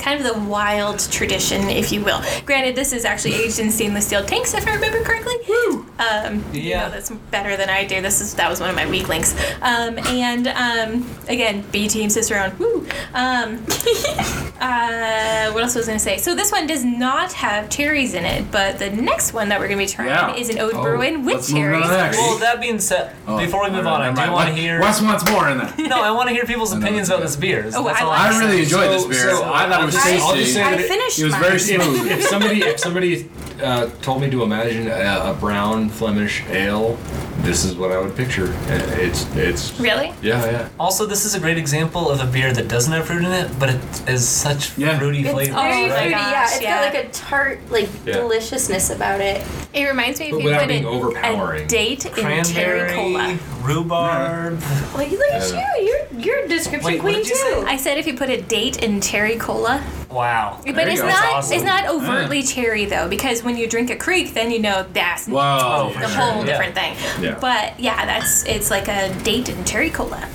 [0.00, 2.22] Kind of the wild tradition, if you will.
[2.46, 5.34] Granted, this is actually aged in stainless steel tanks, if I remember correctly.
[5.48, 5.86] Woo!
[5.98, 6.84] Um, you Yeah.
[6.86, 8.00] know, that's better than I do.
[8.00, 9.34] This is that was one of my weak links.
[9.62, 12.56] Um, and um, again, B team sister on.
[12.58, 12.86] Woo!
[13.14, 13.64] Um,
[14.60, 16.18] uh, what else was I going to say?
[16.18, 19.68] So this one does not have cherries in it, but the next one that we're
[19.68, 20.34] going to be trying Yeah.
[20.34, 22.16] is an Ode Oh, Bruin with let's move on to cherries.
[22.16, 24.32] Well, that being said, Oh, before we move on, I do mind.
[24.32, 24.80] want to hear.
[24.80, 25.78] Wes wants more in that.
[25.78, 27.70] No, I want to hear people's opinions about this beer.
[27.74, 28.82] Oh, That's I like I I'm really saying.
[28.82, 29.36] enjoyed this So- beer.
[29.36, 30.22] so I thought it was I- tasty.
[30.26, 31.42] I'll just say I that it- finished It was mine.
[31.42, 32.06] very smooth.
[32.10, 33.28] if somebody if somebody
[33.62, 36.98] uh, told me to imagine a, a brown Flemish ale,
[37.42, 38.46] this is what I would picture.
[38.68, 40.12] Uh, It's it's Really?
[40.22, 40.68] yeah yeah.
[40.78, 43.50] Also, this is a great example of a beer that doesn't have fruit in it,
[43.58, 44.98] but it is such Yeah.
[44.98, 45.52] fruity It's flavor.
[45.54, 46.32] very Oh my fruity, yeah.
[46.32, 46.82] gosh, It's yeah.
[46.82, 48.14] got like a tart, like Yeah.
[48.14, 49.46] deliciousness about it.
[49.72, 51.64] It reminds me if But you without put being a, overpowering.
[51.64, 53.38] a date in cherry cola.
[53.64, 54.60] Cranberry, rhubarb.
[54.94, 55.86] Well, you look at you.
[55.86, 57.40] You're you're a description Wait, what queen did you too.
[57.40, 57.64] say?
[57.64, 60.60] I said if you put a date in cherry cola, Wow.
[60.64, 61.08] but you it's go.
[61.08, 61.56] not awesome.
[61.56, 62.54] it's not overtly mm.
[62.54, 65.90] cherry though because when you drink a kriek, then you know that's Wow.
[65.90, 66.46] For sure, whole yeah.
[66.46, 66.96] different thing.
[67.20, 67.38] Yeah.
[67.40, 70.28] But yeah, that's it's like a date in cherry cola.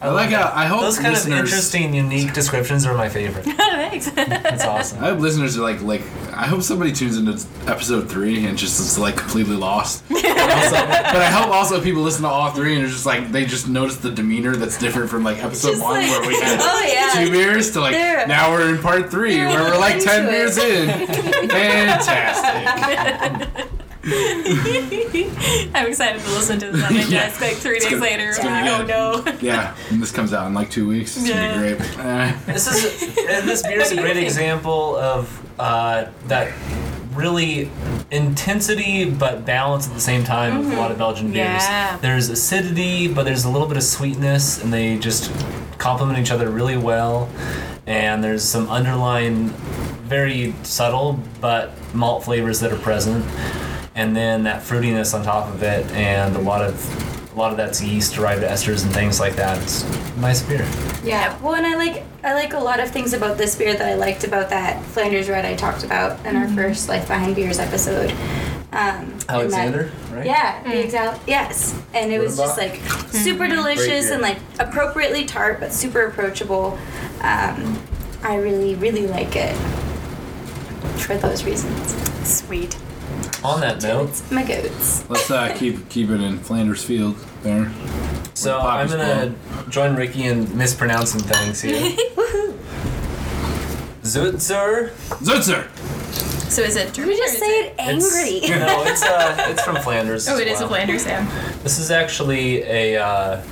[0.00, 1.38] I like how I hope Those kind of listeners.
[1.40, 3.44] interesting, unique descriptions are my favorite.
[3.56, 4.10] Thanks.
[4.10, 5.04] That's awesome.
[5.04, 6.00] I hope listeners are like like.
[6.32, 7.32] I hope somebody tunes into
[7.66, 10.02] episode three and just is like completely lost.
[10.46, 13.44] Also- but I hope also people listen to all three and are just like they
[13.44, 16.58] just notice the demeanor that's different from like episode Just one like- where we had
[16.62, 17.24] Oh, yeah.
[17.24, 20.30] two beers to like They're- now we're in part 3 where we're like ten it.
[20.30, 21.06] beers in.
[21.48, 23.72] Fantastic.
[25.74, 27.26] I'm excited to listen to this on my Yeah.
[27.26, 28.28] desk like three days gonna- later.
[28.28, 29.24] it's gonna be oh no.
[29.40, 31.16] Yeah, and this comes out in like two weeks.
[31.16, 31.54] It's Yeah.
[31.54, 31.98] gonna be great.
[31.98, 36.52] Uh, This is and this beer is a great example of uh, that
[37.16, 37.70] really
[38.10, 40.78] intensity but balance at the same time with a mm-hmm.
[40.78, 41.62] lot of Belgian beers.
[41.62, 41.96] Yeah.
[41.98, 45.32] There's acidity, but there's a little bit of sweetness, and they just
[45.78, 47.28] complement each other really well.
[47.86, 49.48] And there's some underlying,
[50.08, 53.24] very subtle but malt flavors that are present,
[53.94, 57.58] and then that fruitiness on top of it, and a lot of a lot of
[57.58, 59.62] that's yeast derived esters and things like that.
[59.62, 60.66] It's a nice beer.
[61.04, 61.38] Yeah.
[61.42, 63.94] Well, and I like I like a lot of things about this beer that I
[63.94, 68.10] liked about that Flanders Red I talked about in our first Life Behind Beers episode.
[68.10, 68.16] Um,
[68.72, 70.24] and that- Alexander, right?
[70.26, 72.76] Yeah, the exact yes, and it was just like
[73.10, 76.78] super delicious and like appropriately tart, but super approachable.
[77.20, 77.78] Um,
[78.22, 79.54] I really, really like it
[80.98, 81.94] for those reasons.
[82.26, 82.76] Sweet.
[83.44, 85.08] On that note, It's my goats.
[85.08, 87.70] let's uh, keep keep it in Flanders Field there.
[88.34, 89.34] So Where I'm gonna
[89.68, 91.96] join Ricky in mispronouncing things here.
[94.02, 94.90] Zutzer.
[95.22, 95.68] Zutzer.
[96.50, 97.08] So is it Let German?
[97.10, 98.38] me or just say it angry.
[98.38, 100.28] It's, no, it's uh, it's from Flanders.
[100.28, 100.68] Oh, as it is a.
[100.68, 101.26] Flanders Sam.
[101.62, 103.42] This is actually a uh,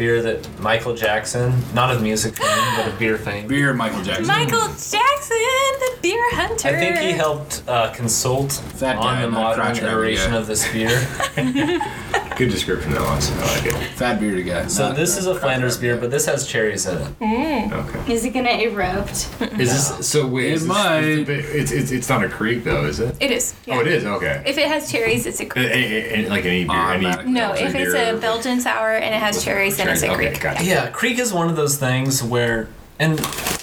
[0.00, 3.46] beer that Michael Jackson, not of music fame, but of beer fame.
[3.46, 4.26] Beer Michael Jackson.
[4.26, 5.36] Michael Jackson,
[5.78, 6.68] the beer hunter.
[6.68, 11.06] I think he helped uh, consult That guy, on the modern iteration of this beer.
[12.40, 13.04] Good description, though.
[13.04, 13.30] Alex.
[13.32, 13.74] I like it.
[13.96, 14.66] Fat bearded guy.
[14.66, 17.18] So Not- this is a Flanders beer, but this has cherries in it.
[17.20, 17.70] Mm.
[17.70, 18.14] Okay.
[18.14, 19.28] Is it gonna erupt?
[19.58, 20.26] Is this so?
[20.26, 21.00] Wait, It is this- might.
[21.04, 23.14] is the- it's, it's it's not a kriek though, is it?
[23.20, 23.52] It is.
[23.66, 23.76] Yeah.
[23.76, 24.06] Oh, it is.
[24.06, 24.42] Okay.
[24.46, 25.70] If it has cherries, it's a A- kriek.
[25.70, 27.26] a- a- like any beer, any Automatic.
[27.26, 28.14] No, if it's beer.
[28.14, 30.40] a Belgian sour and it has cherries, then it's a Okay, kriek.
[30.40, 30.64] gotcha.
[30.64, 33.18] Yeah, Kriek is one of those things where, and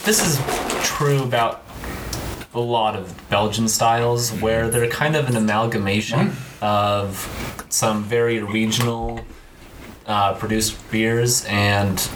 [0.05, 0.39] this is
[0.83, 1.63] true about
[2.53, 6.33] a lot of Belgian styles, where they're kind of an amalgamation mm.
[6.61, 9.21] Of some very regional
[10.05, 12.09] uh, produced beers, and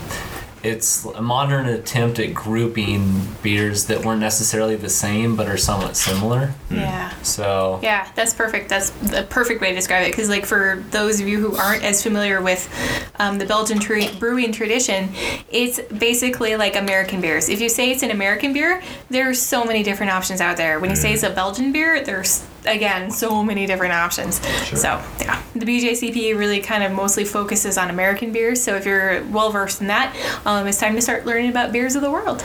[0.64, 5.96] it's a modern attempt at grouping beers that weren't necessarily the same but are somewhat
[5.98, 6.54] similar.
[6.70, 7.12] Yeah.
[7.24, 8.70] So Yeah, that's perfect.
[8.70, 10.12] That's the perfect way to describe it.
[10.12, 12.70] Because, like, for those of you who aren't as familiar with
[13.18, 15.10] um, the Belgian tr- brewing tradition,
[15.50, 17.50] it's basically like American beers.
[17.50, 20.80] If you say it's an American beer, there's so many different options out there.
[20.80, 24.36] When you say it's a Belgian beer, there's again so many different options.
[24.80, 28.62] So yeah, the BJCP really kind of mostly focuses on American beers.
[28.62, 31.96] So if you're well versed in that, um, it's time to start learning about beers
[31.96, 32.44] of the world.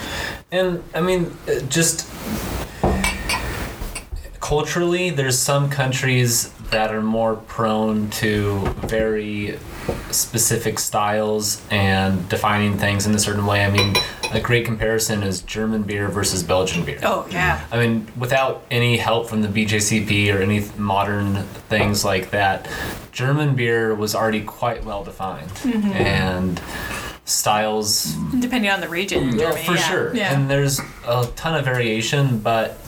[0.51, 2.09] And I mean, uh, just
[4.41, 9.59] culturally, there's some countries that are more prone to very
[10.11, 13.65] specific styles and defining things in a certain way.
[13.65, 13.95] I mean,
[14.33, 17.01] a great comparison is German beer versus Belgian beer.
[17.03, 17.59] Oh yeah.
[17.59, 17.73] Mm.
[17.73, 22.69] I mean, without any help from the BJCP or any modern things like that,
[23.13, 25.51] German beer was already quite well defined.
[25.51, 25.93] Mm-hmm.
[25.93, 26.61] And
[27.25, 29.89] styles Depending on the region, mm, in yeah, Germany, for yeah.
[29.89, 30.17] sure.
[30.17, 30.35] Yeah.
[30.35, 32.79] And there's a ton of variation, but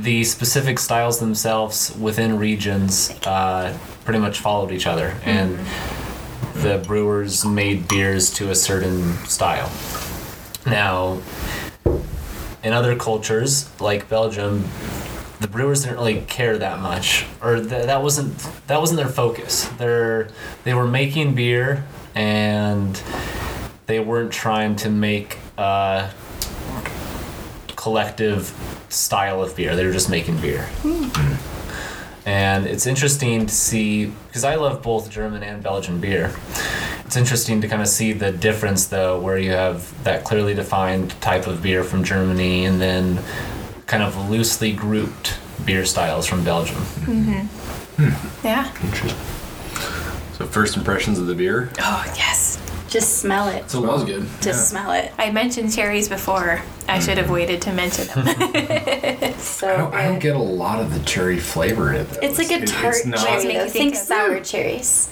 [0.00, 6.03] the specific styles themselves within regions uh, pretty much followed each other, and mm-hmm.
[6.54, 9.70] The brewers made beers to a certain style.
[10.66, 11.20] Now,
[12.62, 14.64] in other cultures like Belgium,
[15.40, 19.66] the brewers didn't really care that much, or th- that wasn't that wasn't their focus.
[19.78, 20.28] They're
[20.64, 23.00] they were making beer, and
[23.86, 26.10] they weren't trying to make a
[27.76, 28.54] collective
[28.88, 29.76] style of beer.
[29.76, 30.62] They were just making beer.
[30.82, 31.33] Hmm.
[32.26, 36.34] And it's interesting to see because I love both German and Belgian beer.
[37.04, 41.10] It's interesting to kind of see the difference though, where you have that clearly defined
[41.20, 43.20] type of beer from Germany and then
[43.86, 46.76] kind of loosely grouped beer styles from Belgium.
[46.76, 48.02] Mm-hmm.
[48.02, 48.46] Hmm.
[48.46, 48.68] Yeah.
[48.82, 49.20] Interesting.
[50.32, 51.70] So first impressions of the beer.
[51.78, 52.58] Oh yes.
[52.94, 53.68] Just smell it.
[53.68, 54.24] So it was good.
[54.40, 55.12] Just smell it.
[55.18, 56.62] I mentioned cherries before.
[56.86, 57.34] I should have mm-hmm.
[57.34, 59.34] waited to mention them.
[59.40, 62.08] So I don't, I don't get a lot of the cherry flavor in it.
[62.10, 62.20] Though.
[62.22, 63.46] It's like a tart it's not- cherry.
[63.46, 63.68] Make you though.
[63.68, 65.10] think Think of- sour cherries.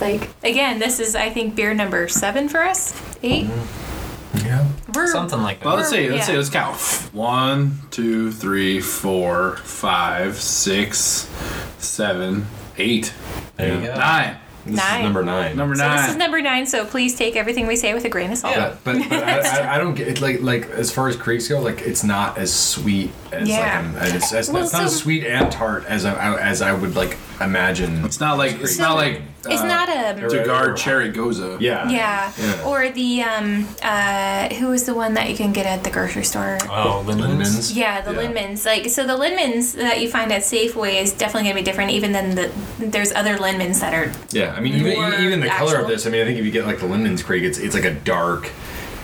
[0.00, 2.98] Like Again, this is I think beer number seven for us.
[3.22, 4.46] 8 mm-hmm.
[4.46, 4.66] Yeah.
[4.94, 5.66] We're Something like that.
[5.66, 6.08] Well, let's see.
[6.08, 6.32] Let's Yeah.
[6.32, 6.36] see.
[6.38, 6.76] Let's count.
[7.12, 11.28] One, two, three, four, five, six,
[11.76, 12.46] seven,
[12.78, 13.12] eight,
[13.58, 13.96] there you go.
[13.96, 14.38] nine.
[14.64, 15.00] This Nine.
[15.00, 15.56] is number nine.
[15.56, 15.96] Number So nine.
[15.96, 16.66] this is number nine.
[16.66, 18.54] So please take everything we say with a grain of salt.
[18.56, 18.76] Yeah.
[18.84, 20.20] But, but I, I, I don't get it.
[20.20, 23.80] Like like as far as krieks go, like it's not as sweet as Yeah.
[23.94, 26.72] like an, it's, it's, Well, it's not as sweet and tart as I, as I
[26.72, 28.04] would like imagine.
[28.04, 31.60] It's not like it's So- not like It's uh, not a De Garde cherry gose.
[31.60, 31.88] Yeah.
[31.88, 32.30] yeah.
[32.38, 32.64] Yeah.
[32.64, 36.22] Or the um uh who is the one that you can get at the grocery
[36.24, 36.58] store?
[36.70, 37.40] Oh, Lindemans.
[37.42, 37.74] Lindemans.
[37.76, 38.18] Yeah, the Yeah.
[38.22, 38.64] Lindemans.
[38.64, 41.90] Like so, the Lindemans that you find at Safeway is definitely gonna be different.
[41.90, 45.76] Even than the there's other Lindemans that are Yeah, I mean, even even the color
[45.78, 46.06] of this.
[46.06, 47.94] I mean, I think if you get like the Linden's Kriek, it's it's like a
[47.94, 48.48] dark,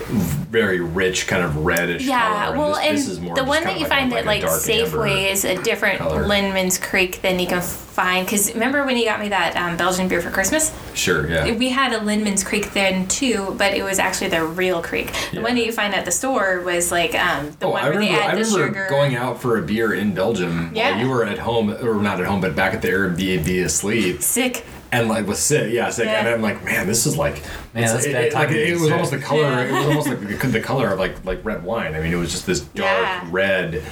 [0.09, 2.07] very rich kind of reddish.
[2.07, 2.59] Yeah, color.
[2.59, 4.27] well, this, and this is more the one that you like find like at a
[4.27, 6.27] like Safeway is a different color.
[6.27, 8.27] Lindeman's Kriek than you can find.
[8.27, 10.73] Because remember when you got me that um, Belgian beer for Christmas?
[10.95, 11.53] Sure, yeah.
[11.53, 15.13] We had a Lindeman's Kriek then too, but it was actually the real kriek.
[15.31, 15.43] The Yeah.
[15.43, 17.99] one that you find at the store was like um, the Oh, one I where
[17.99, 18.87] remember, they I add the remember sugar.
[18.89, 21.01] going out for a beer in Belgium Yeah.
[21.01, 24.65] you were at home, or not at home, but back at the Airbnb asleep, Sick.
[24.91, 26.21] And like was sick, yeah, sick, Yeah.
[26.21, 27.35] and I'm like, man, this is like,
[27.75, 28.93] Man, it's- that's it, bad it- like, it, was say.
[28.93, 29.61] almost the color, Yeah.
[29.65, 31.95] it was almost like the, the color of like like red wine.
[31.95, 33.29] I mean, it was just this dark Yeah.
[33.31, 33.83] red,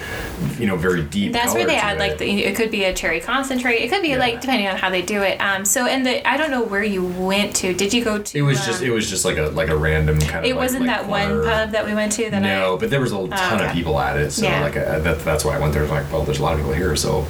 [0.59, 1.33] you know, very deep.
[1.33, 2.01] That's where they to add it.
[2.01, 2.45] like the.
[2.45, 3.77] It could be a cherry concentrate.
[3.83, 4.17] It could be Yeah.
[4.19, 5.39] like depending on how they do it.
[5.41, 5.65] Um.
[5.67, 7.75] So and the I don't know where you went to.
[7.75, 8.39] Did you go to?
[8.39, 10.45] It was just um, it was just like a like a random kind of.
[10.47, 12.79] It like- wasn't like that one pub that we went to that No, I.
[12.79, 13.31] but there was a ton
[13.61, 13.67] okay.
[13.67, 14.63] of people at it, so Yeah.
[14.63, 15.85] like uh, that, that's why I went there.
[15.87, 17.27] Like, well, there's a lot of people here, so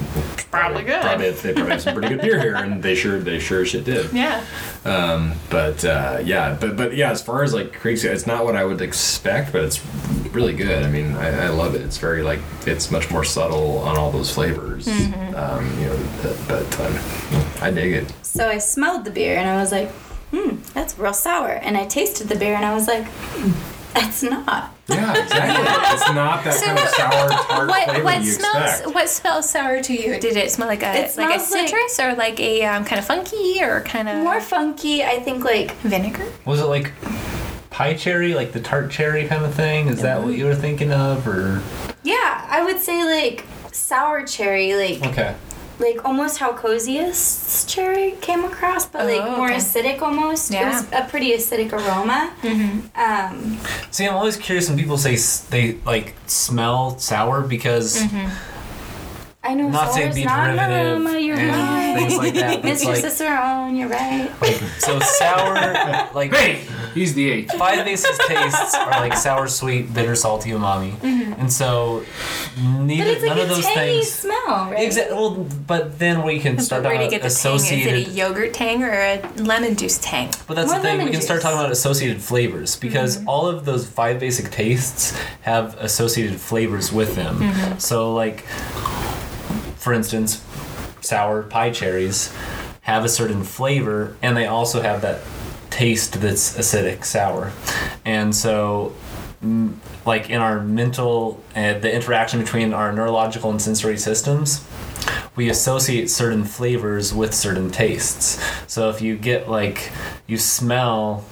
[0.56, 1.02] Probably good.
[1.02, 3.68] Probably they probably have some pretty good beer here, and they sure they sure as
[3.68, 4.12] shit did.
[4.12, 4.44] Yeah.
[4.84, 8.56] Um, but uh, yeah, but but yeah, as far as like krieks, it's not what
[8.56, 9.84] I would expect, but it's
[10.32, 10.82] really good.
[10.82, 11.82] I mean, I, I love it.
[11.82, 14.86] It's very like it's much more subtle on all those flavors.
[14.86, 15.34] Mm-hmm.
[15.34, 16.98] Um, you know, but, but um,
[17.60, 18.12] I dig it.
[18.22, 19.90] So I smelled the beer and I was like,
[20.30, 21.50] hmm, that's real sour.
[21.50, 23.52] And I tasted the beer and I was like, hmm,
[23.94, 24.75] that's not.
[24.88, 25.64] Yeah, exactly.
[25.96, 28.94] it's not that kind of sour tart What flavor what you smells expect.
[28.94, 30.20] what smells sour to you?
[30.20, 32.84] Did it smell like a It like a smells like- citrus or like a um,
[32.84, 35.44] kind of funky or kind of More funky, I think.
[35.44, 36.24] Like vinegar?
[36.44, 36.92] Was it like
[37.70, 39.88] pie cherry, like the tart cherry kind of thing?
[39.88, 41.60] Is that what you were thinking of, or
[42.04, 45.34] yeah, I would say like sour cherry, like okay?
[45.78, 49.56] Like almost how coziest cherry came across, but like Oh, more okay.
[49.56, 50.50] acidic almost.
[50.50, 50.62] Yeah.
[50.62, 52.32] It was a pretty acidic aroma.
[52.42, 53.00] Mm-hmm.
[53.00, 53.58] Um,
[53.90, 58.02] See, I'm always curious when people say s- they like smell sour because
[59.46, 61.94] I know not to sour's be not an derivative aroma, you're and right.
[61.96, 62.62] things like that.
[62.62, 62.86] But it's Mr.
[62.86, 64.30] like, Cicerone, you're right.
[64.40, 65.54] like so sour,
[66.14, 67.50] like Hey, he's the H.
[67.52, 71.40] five basic tastes are like sour, sweet, bitter, salty, umami, mm-hmm.
[71.40, 72.04] and so
[72.56, 74.10] But neither it's like none a of those tangy things.
[74.10, 74.80] smell, right?
[74.80, 75.14] Exactly.
[75.14, 77.54] Well, but then we can start talking about get the tang?
[77.54, 78.08] Is it associated.
[78.08, 80.32] a yogurt tang or a lemon juice tang?
[80.46, 80.92] But that's More the thing.
[80.94, 83.28] We lemon can start talking about associated flavors because mm-hmm.
[83.28, 87.38] all of those five basic tastes have associated flavors with them.
[87.38, 87.78] Mm-hmm.
[87.78, 88.44] So, like,
[89.86, 90.44] for instance,
[91.00, 92.34] sour pie cherries
[92.80, 95.20] have a certain flavor, and they also have that
[95.70, 97.52] taste that's acidic, sour,
[98.04, 98.92] and so.
[99.40, 104.64] mm, Like in our mental, uh, the interaction between our neurological and sensory systems,
[105.36, 108.40] we associate certain flavors with certain tastes.
[108.66, 109.92] So if you get like
[110.26, 111.24] you smell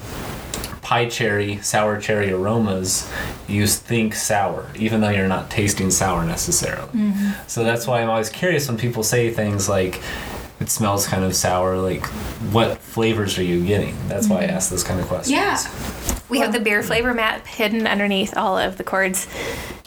[0.85, 3.11] pie cherry, sour cherry aromas,
[3.49, 6.89] you think sour, even though you're not tasting sour necessarily.
[7.49, 10.01] So that's why I'm always curious when people say things like
[10.61, 12.05] it smells kind of sour, like
[12.53, 13.97] what flavors are you getting?
[14.09, 15.33] That's why I ask those kind of questions.
[15.33, 15.59] Yeah.
[16.29, 19.27] We have the beer flavor map hidden underneath all of the cords.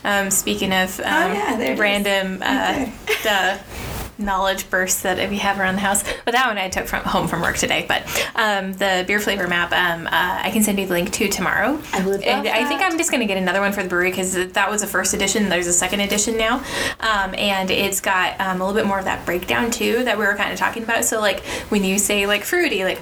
[0.04, 1.80] Um, speaking of um, Oh, yeah, there it is.
[1.80, 2.86] random uh,
[3.24, 3.60] the
[4.18, 7.28] knowledge bursts that we have around the house, but that one I took from home
[7.28, 7.86] from work today.
[7.88, 8.04] But
[8.36, 11.80] um, the beer flavor map, um, uh, I can send you the link to tomorrow.
[11.94, 12.82] I would And I think.
[12.82, 15.14] I'm just going to get another one for the brewery because that was the first
[15.14, 15.50] edition.
[15.50, 16.64] There's a second edition now,
[17.00, 20.26] um, and it's got um, a little bit more of that breakdown too that we
[20.26, 21.04] were kind of talking about.
[21.06, 23.00] So like when you say like fruity, like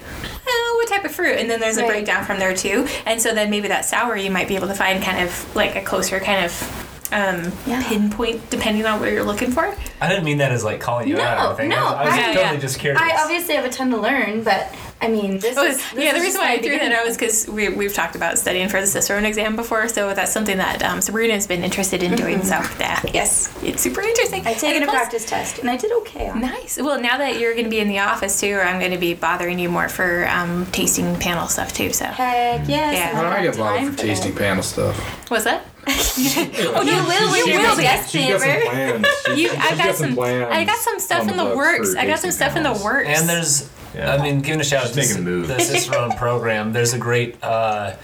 [0.48, 1.90] oh, what type of fruit, and then there's a Right.
[1.90, 2.88] breakdown from there too.
[3.06, 5.76] And so then maybe that sour you might be able to find kind of like
[5.76, 7.84] a closer kind of um, Yeah.
[7.88, 9.76] pinpoint depending on what you're looking for.
[10.02, 11.70] I didn't mean that as like calling you out or No, anything.
[11.70, 12.60] no, I was, I was I- totally Yeah.
[12.60, 13.02] just curious.
[13.02, 16.14] I obviously have a ton to learn, but I mean, this was, is this yeah,
[16.14, 18.80] the reason why I threw that out was because we, we've talked about studying for
[18.80, 22.42] the Cicerone exam before, so that's something that um, Sabrina's been interested in doing.
[22.42, 23.54] So that Yes.
[23.62, 24.48] it's super interesting.
[24.48, 26.40] I've taken a plus- practice test, and I did okay on.
[26.42, 26.78] Nice.
[26.82, 29.14] Well, now that you're going to be in the office too, I'm going to be
[29.14, 31.92] bothering you more for um, tasting panel stuff too.
[31.92, 32.70] So Heck yes.
[32.70, 33.10] Yeah.
[33.20, 34.02] and I have get bothered time for that.
[34.02, 34.98] tasting panel stuff.
[35.30, 35.66] what's that?
[35.88, 37.48] oh, you will.
[37.48, 39.08] You will some- guest she's got some plans.
[39.26, 40.16] She's- You, I've got, some.
[40.16, 41.94] plans I got some stuff in the works.
[41.94, 43.08] for I got some tasting stuff in the works.
[43.10, 44.14] And there's, Yeah.
[44.14, 46.74] I mean, giving a shout out She's to making the Cicerone program.
[46.74, 47.96] There's a great uh,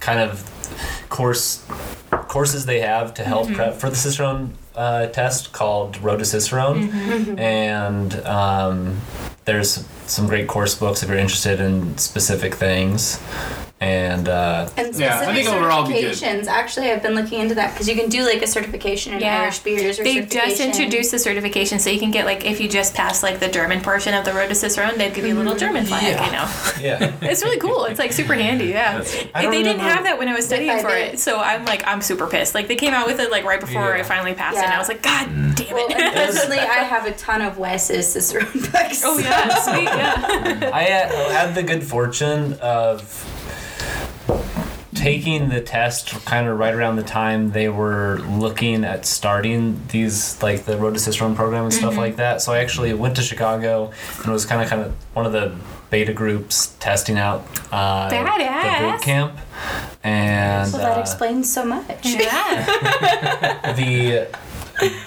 [0.00, 0.44] kind of
[1.10, 1.64] course
[2.28, 7.38] courses they have to help prep for the Cicerone uh, test called Road to Cicerone,
[7.38, 9.00] and um,
[9.44, 13.20] there's some great course books if you're interested in specific things.
[13.80, 16.12] And uh, And specific Yeah, I think overall it'd be good.
[16.16, 16.46] certifications.
[16.48, 19.42] Actually, I've been looking into that because you can do like a certification in Yeah.
[19.42, 22.68] Irish beers or They just introduced the certification, so you can get like if you
[22.68, 25.38] just pass like the German portion of the road to Cicerone, they'd give you a
[25.38, 26.02] little German flag.
[26.02, 26.26] Yeah.
[26.26, 27.84] You know, yeah, it's really cool.
[27.84, 28.64] It's like super handy.
[28.66, 28.96] Yeah,
[29.32, 31.86] I they don't didn't have that when I was studying for it, so I'm like
[31.86, 32.56] I'm super pissed.
[32.56, 34.78] Like they came out with it like right before I finally passed it, and I
[34.78, 35.96] was like, God damn Well, it.
[36.00, 39.02] unfortunately, I have a ton of Wes's Cicerone books.
[39.04, 40.70] oh yeah, sweet yeah.
[40.72, 43.24] I had, had the good fortune of
[44.94, 50.42] taking the test kind of right around the time they were looking at starting these
[50.42, 53.22] like the road to cicerone program and stuff like that so i actually went to
[53.22, 53.92] chicago
[54.24, 55.54] and was kind of kind of one of the
[55.90, 58.92] beta groups testing out uh, the Badass.
[58.92, 59.38] boot camp
[60.02, 62.06] and Well, that uh, explains so much.
[62.06, 63.72] Yeah.
[63.76, 64.28] the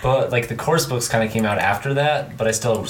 [0.03, 2.85] but like the course books kind of came out after that but i still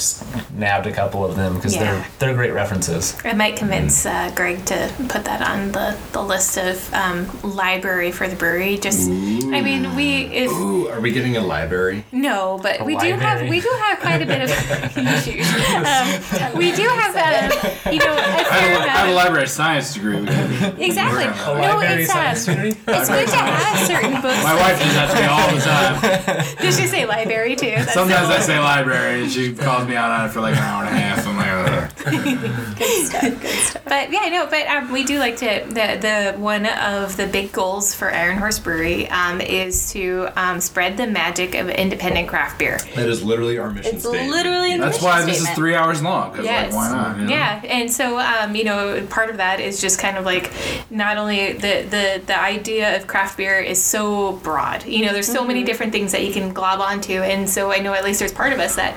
[0.54, 1.84] nabbed a couple of them because Yeah.
[1.84, 6.22] they're they're great references I might convince uh, Greg to put that on the, the
[6.22, 8.76] list of um, library for the brewery.
[8.78, 12.04] Just, I mean, we if Ooh, are we getting a library?
[12.12, 14.50] no, but A we do have we do have quite a bit of.
[15.72, 19.12] Um, we do have um, you know a I fair have, a, I have a
[19.12, 20.20] library science degree.
[20.20, 21.24] We can- Of, exactly.
[21.24, 22.14] A No, library it's
[22.48, 22.68] um, degree?
[22.86, 24.42] it's good to have certain books.
[24.44, 26.66] My wife does that to me all the time.
[26.76, 27.70] Did she say library too?
[27.70, 30.54] That's Sometimes so I say library, and she calls me out on it for like
[30.56, 31.26] an hour and a half.
[31.26, 31.88] I'm like, Ugh.
[32.78, 33.22] Good stuff.
[33.22, 33.82] Good stuff.
[33.84, 37.52] But yeah, no, but um, we do like to the the one of the big
[37.52, 42.58] goals for Iron Horse Brewery um, is to um, spread the magic of independent craft
[42.58, 42.78] beer.
[42.96, 44.30] That is literally our mission It's statement.
[44.30, 44.78] literally.
[44.78, 46.34] that's mission why this is three hours long.
[46.34, 46.72] Cause Yes.
[46.72, 47.16] like, why not?
[47.18, 47.30] you know?
[47.30, 50.50] Yeah, and so um, you know, part of that is just kind of like
[50.90, 54.84] not only the the the idea of craft beer is so broad.
[54.86, 57.80] You know, there's so many different things that you can glob onto, and so I
[57.80, 58.94] know at least there's part of us that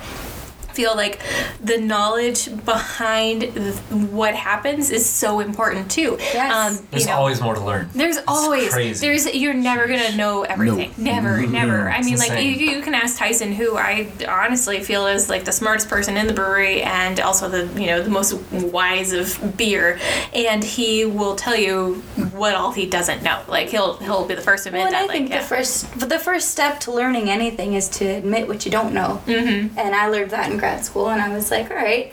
[0.75, 1.21] feel like
[1.63, 3.75] the knowledge behind th-
[4.11, 6.17] what happens is so important too.
[6.19, 6.79] Yes.
[6.81, 7.89] you There's know, always more to learn.
[7.93, 9.05] There's always crazy.
[9.05, 10.93] there's you're never gonna know everything.
[10.97, 11.89] Never, never.
[11.89, 15.45] I It's mean, like you, you can ask Tyson, who I honestly feel is like
[15.45, 19.57] the smartest person in the brewery and also the you know the most wise of
[19.57, 19.99] beer,
[20.33, 21.95] and he will tell you
[22.33, 23.41] what all he doesn't know.
[23.47, 25.03] Like he'll he'll be the first to admit Well, that.
[25.03, 25.39] I like think yeah.
[25.41, 29.21] the first the first step to learning anything is to admit what you don't know.
[29.25, 29.77] Mm-hmm.
[29.79, 32.11] And I learned that in grad school, and I was like, all right,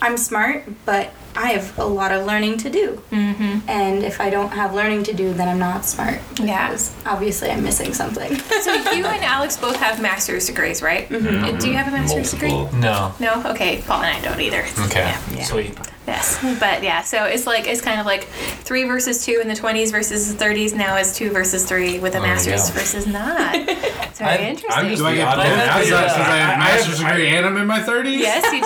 [0.00, 3.02] I'm smart, but I have a lot of learning to do.
[3.10, 3.68] Mm-hmm.
[3.68, 6.20] And if I don't have learning to do, then I'm not smart.
[6.40, 6.68] Yeah.
[6.68, 8.34] Because obviously, I'm missing something.
[8.36, 11.06] so you and Alex both have master's degrees, right?
[11.10, 11.58] Mm-hmm.
[11.58, 12.64] Do you have a master's Multiple.
[12.64, 12.80] degree?
[12.80, 13.14] No.
[13.20, 13.42] No.
[13.50, 13.82] Okay.
[13.86, 14.64] Paul and I don't either.
[14.86, 15.00] Okay.
[15.00, 15.44] Yeah, yeah.
[15.44, 15.78] Sweet.
[16.06, 18.24] Yes, but yeah, so it's like it's kind of like
[18.64, 20.72] three versus two in the twenties versus the thirties.
[20.74, 22.78] Now is two versus three with a There you master's go.
[22.78, 23.56] versus not.
[24.16, 24.72] It's very I'm- interesting.
[24.84, 25.44] I'm just Do I the get odd both?
[25.44, 25.92] Because.
[25.92, 28.16] I, since I have a master's have- degree and I'm in my 30s?
[28.18, 28.62] yes, you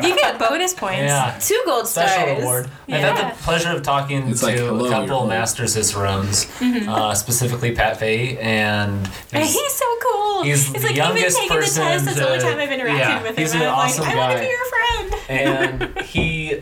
[0.00, 0.08] do.
[0.08, 1.00] You get bonus points.
[1.02, 1.38] Yeah.
[1.42, 2.10] Two gold stars.
[2.10, 2.70] Special award.
[2.88, 5.28] I've had the pleasure of talking It's to like, hello, a couple you're old.
[5.28, 8.92] master cicerones, uh, specifically Pat Fahey, and
[9.32, 10.42] And he's- he's so cool.
[10.44, 12.04] he's it's the like youngest even taking the person test.
[12.06, 13.60] That's the only to- time I've interacted yeah, with he's him.
[13.60, 15.14] an I'm awesome like, I want to be your friend.
[15.28, 16.60] and he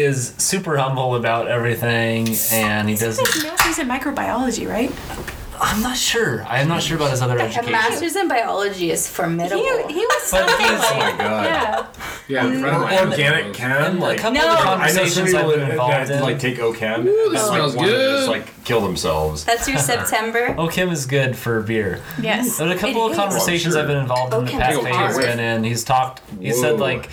[0.00, 3.26] is super humble about everything, and he doesn't.
[3.26, 4.92] His master's in microbiology, right?
[5.62, 6.42] I'm not sure.
[6.44, 7.72] I'm not sure about his other A education.
[7.72, 9.62] master's in biology is He, formidable.
[9.88, 11.44] he was But something like, oh my God.
[11.44, 11.86] yeah.
[12.28, 13.08] Yeah, a friend of mine.
[13.10, 14.48] Organic chem, And a like couple No.
[14.48, 16.22] of the I know some conversations I've people been that, involved in.
[16.22, 18.16] like take OChem Ooh, this like smells want to good.
[18.16, 19.44] just like kill themselves.
[19.44, 20.54] That's your September.
[20.56, 22.00] Oh, Kim is good for beer.
[22.22, 22.56] Yes.
[22.58, 23.18] But a couple It of is.
[23.18, 23.82] conversations sure.
[23.82, 24.46] I've been involved in.
[24.46, 25.64] The past that's Fahey has been in.
[25.64, 26.22] He's talked.
[26.40, 27.10] He said like,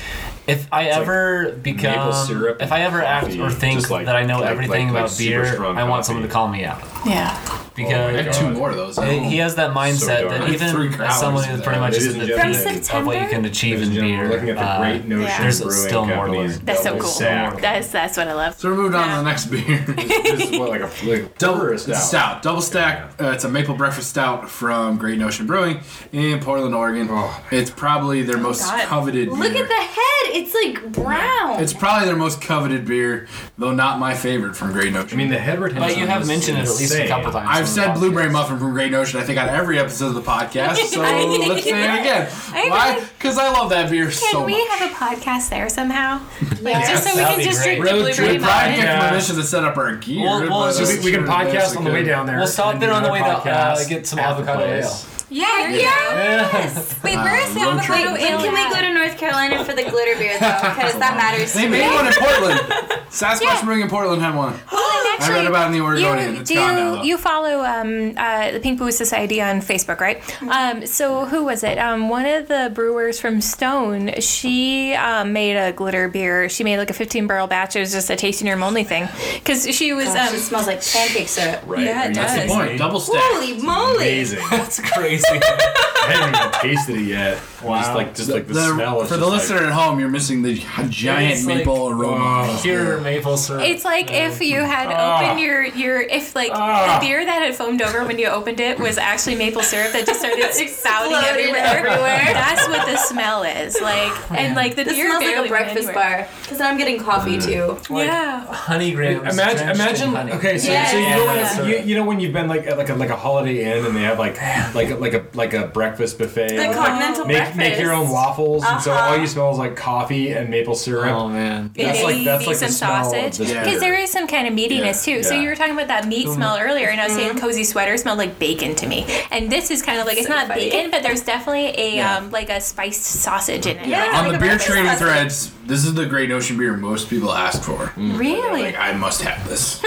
[0.48, 4.24] if I ever become, maple syrup if I ever act or think like- that I
[4.24, 6.64] know like- everything like- like about super beer, strong I want someone to call me
[6.64, 7.38] out Yeah.
[7.76, 8.98] because Oh I my had two more of those.
[8.98, 10.40] he he has that mindset dark.
[10.40, 13.22] that even as someone of who's pretty much Ladies in the and peak of what
[13.22, 15.42] you can achieve in beer, we're looking at the uh, Great Notion yeah.
[15.42, 16.60] There's still more to Company's.
[16.62, 17.60] That's so cool.
[17.62, 18.58] That's that's what I love.
[18.58, 19.16] So we moved on Yeah.
[19.18, 19.78] to the next beer.
[20.38, 23.12] this is what like a like Double double stout, double stack.
[23.22, 25.80] Uh, it's a maple breakfast stout from Great Notion Brewing
[26.14, 27.08] in Portland, Oregon.
[27.12, 27.44] Oh.
[27.52, 28.86] It's probably their most God.
[28.88, 29.28] coveted.
[29.30, 29.64] Look beer.
[29.64, 30.37] at the head.
[30.38, 31.62] It's like brown.
[31.62, 35.18] It's probably their most coveted beer, though not my favorite from Great Notion.
[35.18, 35.88] I mean, the head retention.
[35.90, 37.48] But you have mentioned it at least a couple times.
[37.50, 39.20] I've said blueberry muffin from Great Notion.
[39.20, 40.76] I think on every episode of the podcast.
[40.78, 42.30] So let's say it again.
[42.54, 43.08] I Why?
[43.18, 44.40] Because I love that beer so.
[44.40, 46.22] Can we have a podcast there somehow?
[46.62, 47.80] Like Yes, just so we can be just great.
[47.80, 48.82] drink the Road blueberry trip Probably muffin.
[48.86, 50.24] get permission to set up our gear.
[50.26, 52.38] Well, well, but so So we, we can podcast on the way down there.
[52.38, 55.04] We'll stop there on the way another to uh, get some at avocado place.
[55.06, 55.17] ale.
[55.30, 56.96] Yeah, Yes.
[57.04, 58.00] Wait, Uh, where's the road trip.
[58.00, 58.40] avocado When ale?
[58.40, 60.48] can we go to North Carolina for the glitter beer though?
[60.78, 61.80] Because that matters They to me.
[61.80, 62.60] made one in Portland.
[63.10, 63.66] Sasquatch Yeah.
[63.66, 64.60] Brewing in Portland had one.
[65.18, 66.36] Well, and I read about it in the Oregonian.
[66.36, 67.04] You, It's do gone now, you, though.
[67.04, 70.22] you follow um, uh, the Pink Boots Society on Facebook, right?
[70.44, 71.80] Um, so who was it?
[71.80, 74.22] Um, one of the brewers from Stone.
[74.22, 76.50] She um, made a glitter beer.
[76.50, 77.76] She made like a 15 barrel batch.
[77.76, 80.06] It was just a tasting room only thing because she was.
[80.06, 81.64] Gosh, Um, it smells like pancake syrup.
[81.66, 81.84] Right?
[81.86, 82.36] Yeah, it Are you does.
[82.36, 82.78] That's the point.
[82.78, 83.20] Double stack.
[83.24, 83.96] Holy moly!
[83.96, 84.40] Amazing.
[84.52, 84.80] That's
[85.26, 85.42] crazy.
[85.44, 87.38] I haven't even tasted it yet.
[87.64, 87.78] Wow.
[87.82, 89.02] Just like just like the, The- smell.
[89.02, 90.56] is for the listener like, at home, you're missing the
[90.90, 92.58] giant It's like- maple aroma.
[92.62, 93.64] Pure maple syrup.
[93.64, 95.24] It's like if you had Ah.
[95.24, 97.00] opened your your if like Ah.
[97.00, 100.06] the beer that had foamed over when you opened it was actually maple syrup that
[100.06, 101.62] just started spouting everywhere.
[101.66, 102.30] everywhere.
[102.34, 105.78] That's what the smell is like, and like the This beer smells like a breakfast
[105.90, 105.94] anywhere.
[105.94, 106.28] bar.
[106.44, 107.78] Because I'm getting coffee too.
[107.90, 108.46] like yeah.
[108.54, 109.34] honey grams.
[109.34, 110.10] Imagine, imagine.
[110.14, 110.32] honey.
[110.34, 110.86] Okay, so, Yeah.
[110.92, 111.64] so you know when Yeah.
[111.80, 113.96] you, you know when you've been like at like a like a Holiday Inn and
[113.96, 114.36] they have like
[114.76, 116.50] like a, like a like a breakfast buffet.
[116.50, 117.78] The with, like, continental make breakfast.
[117.78, 119.12] make your own waffles, and so Uh-huh.
[119.12, 121.12] all you smell is like coffee and maple syrup.
[121.12, 121.72] Oh man.
[121.76, 123.64] That's like that's Maybe like the some smell of sausage this Yeah.
[123.64, 125.24] because there is some kind of meatiness too.
[125.24, 127.98] So you were talking about that meat smell earlier, and I was saying cozy sweater
[127.98, 129.06] smelled like bacon to me.
[129.32, 130.70] And this is kind of like it's So not funny.
[130.70, 132.18] bacon, but there's definitely a Yeah.
[132.18, 133.88] um, like a spiced sausage in it.
[133.88, 134.02] Yeah.
[134.06, 137.10] Like, On like the beer breakfast trading threads, this is the Great Notion beer most
[137.10, 137.92] people ask for.
[137.98, 138.62] Really?
[138.64, 139.82] Like, I must have this.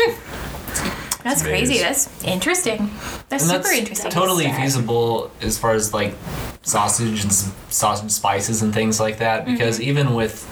[1.23, 1.79] That's crazy.
[1.79, 2.91] That's interesting.
[3.29, 4.11] That's And super that's interesting.
[4.11, 6.15] totally feasible as far as like
[6.63, 9.43] sausage and sausage spices and things like that.
[9.43, 9.53] Mm-hmm.
[9.53, 10.47] Because even with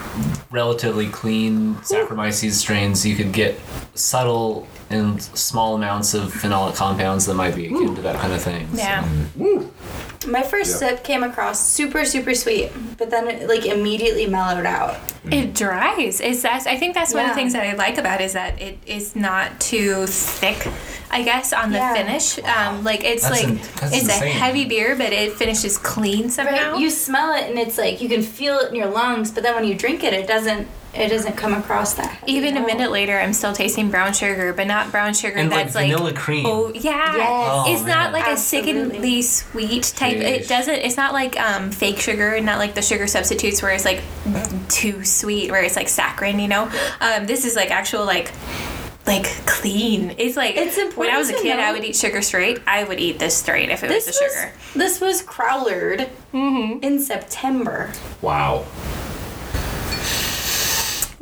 [0.50, 3.58] relatively clean Saccharomyces strains, you could get
[3.94, 8.40] subtle and small amounts of phenolic compounds that might be akin to that kind of
[8.42, 8.68] thing.
[8.72, 9.04] So- Yeah.
[10.26, 10.88] My first Yeah.
[10.90, 14.96] sip came across super super sweet, but then it like immediately mellowed out.
[15.30, 16.20] It dries.
[16.20, 16.66] It's that's.
[16.66, 18.78] I think that's one of the things that I like about it is that it
[18.84, 20.68] is not too thick.
[21.10, 21.94] I guess on the Yeah.
[21.94, 23.60] finish, um, like it's That's like in-
[23.92, 24.22] it's insane.
[24.24, 26.72] a heavy beer, but it finishes clean somehow.
[26.72, 26.80] Right?
[26.80, 29.54] You smell it and it's like you can feel it in your lungs, but then
[29.54, 32.22] when you drink it, it doesn't it doesn't come across that.
[32.26, 35.74] Even a minute later, I'm still tasting brown sugar, but not brown sugar And that's
[35.74, 36.46] like, vanilla cream.
[36.46, 37.28] Oh yeah, Yes.
[37.30, 38.12] Oh, it's not man.
[38.12, 40.16] like a sickeningly sweet type.
[40.16, 40.22] Sheesh.
[40.22, 40.74] It doesn't.
[40.74, 44.02] It's not like um, fake sugar, and not like the sugar substitutes where it's like
[44.68, 46.40] too sweet, where it's like saccharin.
[46.40, 46.70] You know,
[47.00, 48.32] um, this is like actual like.
[49.06, 50.14] Like clean.
[50.18, 52.60] It's like It's when I was a important to kid, I would eat sugar straight.
[52.66, 54.52] I would eat this straight if it This was the was sugar.
[54.76, 56.10] this was crowlered
[56.82, 57.90] in September.
[58.20, 58.66] Wow.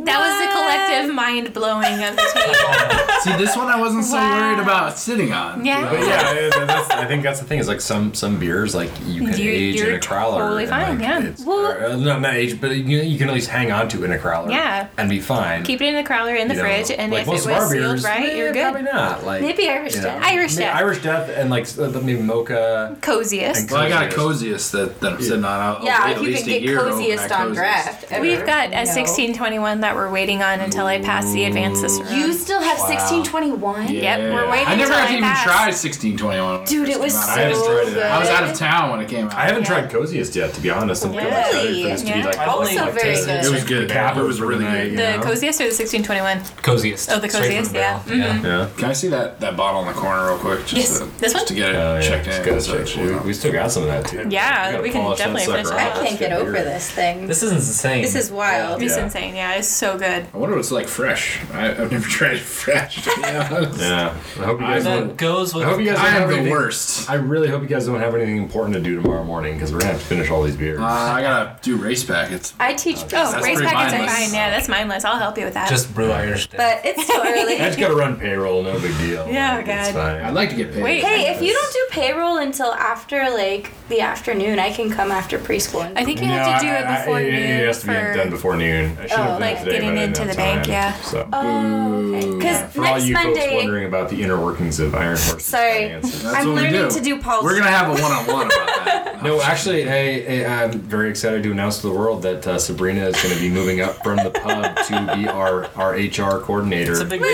[0.07, 3.21] That was the collective mind blowing of the table.
[3.23, 4.39] See, this one I wasn't so Wow.
[4.55, 5.65] worried about sitting on.
[5.65, 5.91] Yeah.
[5.91, 7.59] But yeah, that's, I think that's the thing.
[7.59, 10.39] Is like some some beers like you can You- age in you're a crowler.
[10.39, 11.33] totally fine, like, yeah.
[11.45, 14.05] Well- or, uh, no, not age, but you, you can at least hang on to
[14.05, 14.51] in a crowler.
[14.51, 14.89] Yeah.
[14.97, 15.65] And be fine.
[15.65, 16.67] Keep it in the crowler in the you know.
[16.69, 18.63] fridge, and Like, if it was of our sealed beers, right, eh, you're good.
[18.73, 19.25] Probably not.
[19.25, 20.23] Like Maybe Irish you know, Death.
[20.25, 20.77] Irish Death.
[20.77, 22.97] Irish Death, and like uh, maybe mocha.
[23.01, 23.63] Coziest.
[23.63, 24.71] And Well, I got a Coziest.
[24.71, 25.61] coziest that, that I'm sitting on.
[25.61, 28.05] I'll, I'll Yeah, if at you least can get year to open coziest on draft.
[28.21, 32.15] We've got a 1621 that we're waiting on until I pass the advanced Cicerone.
[32.17, 32.89] You still have Wow.
[32.89, 33.89] 1621?
[33.93, 35.45] Yep, we're waiting I never until got I to even pass.
[35.45, 36.59] try 1621.
[36.59, 37.37] when Dude, first it was came so out.
[37.37, 37.95] I, haven't tried it.
[37.95, 38.03] good.
[38.07, 39.35] I was out of town when it came out.
[39.35, 39.69] I haven't Yeah.
[39.81, 41.05] tried coziest yet, to be honest.
[41.05, 42.27] I'm kind of excited for this to be Yeah.
[42.27, 43.45] like I've only, Also like, very tasted good.
[43.47, 43.91] It was good.
[43.91, 44.91] Cap It was for really good.
[44.93, 45.23] you The know?
[45.23, 46.43] coziest or the 1621?
[46.63, 47.11] coziest.
[47.11, 47.99] Oh, the Straight from coziest, the yeah.
[48.07, 48.35] barrel.
[48.35, 48.45] Mhm.
[48.45, 48.67] Yeah.
[48.77, 50.61] Can I see that, that bottle in the corner real quick?
[50.67, 50.99] Just Yes.
[50.99, 51.47] To, This just one?
[51.47, 52.01] to get it Oh, yeah.
[52.09, 52.45] checked Just in.
[52.47, 53.19] gotta so check- it's, you know.
[53.19, 54.27] we, we still got some of that too.
[54.29, 55.97] Yeah, gotta we can polish that definitely finish sucker that off.
[55.97, 56.07] I up.
[56.07, 57.27] can't get over this thing.
[57.27, 58.03] This isn't insane.
[58.03, 58.83] This is wild.
[58.83, 59.05] It's Yeah.
[59.05, 59.35] insane.
[59.37, 60.27] Yeah, it's so good.
[60.33, 61.41] I wonder what it's like fresh.
[61.53, 63.05] I, I've never tried it fresh.
[63.05, 63.81] To be honest.
[63.81, 64.09] Yeah.
[64.41, 65.17] I hope you guys that don't.
[65.17, 65.65] goes with.
[65.65, 67.09] I hope you guys I am have the worst.
[67.11, 69.81] I really hope you guys don't have anything important to do tomorrow morning because we're
[69.81, 70.81] gonna have to finish all these beers.
[70.81, 72.55] Uh, I gotta do race packets.
[72.59, 74.19] I teach Oh, race pretty packets are mindless.
[74.27, 74.35] fine.
[74.35, 75.05] Yeah, that's mindless.
[75.05, 75.69] I'll help you with that.
[75.69, 76.49] just brew Irish.
[76.49, 76.83] Death.
[76.83, 77.55] but it's still early.
[77.57, 79.27] I just gotta run payroll, no big deal.
[79.29, 79.95] Yeah, Like, it's God.
[79.95, 80.23] fine.
[80.23, 80.83] I'd like to get paid.
[80.83, 81.05] Wait.
[81.05, 85.39] Hey, if you don't do payroll until after like the afternoon, I can come after
[85.39, 85.85] preschool.
[85.85, 87.67] And I think you have to do No, it I- I- before it, noon it
[87.67, 88.97] has to be done before noon.
[88.99, 90.37] I should Oh, have done like it today, getting but I didn't into have the
[90.37, 90.95] bank, yeah.
[91.01, 91.29] So.
[91.33, 92.31] Oh, okay.
[92.37, 95.93] Because all next you folks Monday, wondering about the inner workings of Iron Horse Sorry.
[95.95, 96.03] I'm
[96.49, 96.91] we learning do.
[96.91, 97.45] to do Paul's.
[97.45, 99.03] We're gonna have a one-on-one about that.
[99.23, 103.07] No, actually, hey, hey, I'm very excited to announce to the world that uh, Sabrina
[103.07, 106.93] is going to be moving up from the pub to be our, our HR coordinator.
[106.93, 107.31] it's a big deal.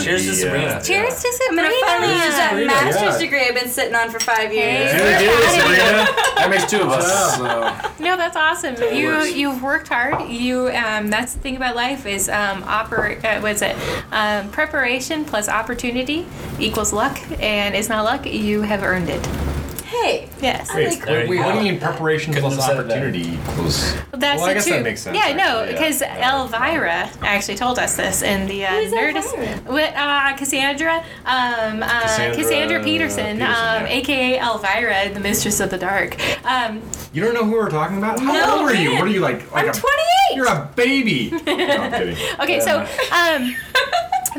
[0.00, 1.86] So Cheers gonna to be, uh, Cheers to I'm gonna Sabrina.
[1.86, 4.90] finally use that Sabrina, master's degree I've been sitting on for five years.
[4.92, 4.98] Hey.
[4.98, 6.06] Very good, Sabrina.
[6.36, 7.36] That makes two of us.
[7.36, 8.02] So.
[8.02, 8.76] No, that's awesome.
[8.94, 9.34] You works.
[9.34, 10.28] you've worked hard.
[10.28, 13.76] You um, that's the thing about life is um, oper- uh, what's it?
[14.10, 16.26] Um, preparation plus opportunity
[16.58, 18.26] equals luck, and it's not luck.
[18.26, 19.49] You have earned it.
[19.90, 20.70] Hey, Yes.
[20.70, 21.60] I Wait, like There you wait, what do go.
[21.64, 22.96] you mean preparation Couldn't plus have said that.
[22.96, 23.92] opportunity equals?
[24.12, 24.70] Well, that's well, I it guess too.
[24.70, 25.16] that makes sense.
[25.16, 26.40] Yeah, no, actually, because yeah.
[26.40, 29.34] Elvira actually told us this in the uh, Who is Nerdist.
[29.34, 29.56] Elvira?
[29.72, 33.86] What, uh, Cassandra, um, uh, Cassandra, Cassandra Peterson, Peterson, um, yeah.
[33.86, 36.16] aka Elvira, the Mistress of the Dark.
[36.46, 36.80] Um,
[37.12, 38.20] You don't know who we're talking about?
[38.20, 38.90] How No, old are you?
[38.90, 38.98] man.
[39.00, 39.50] What are you like?
[39.52, 40.36] like I'm a, 28.
[40.36, 41.30] You're a baby.
[41.46, 42.16] no, I'm kidding.
[42.40, 43.56] Okay, so um,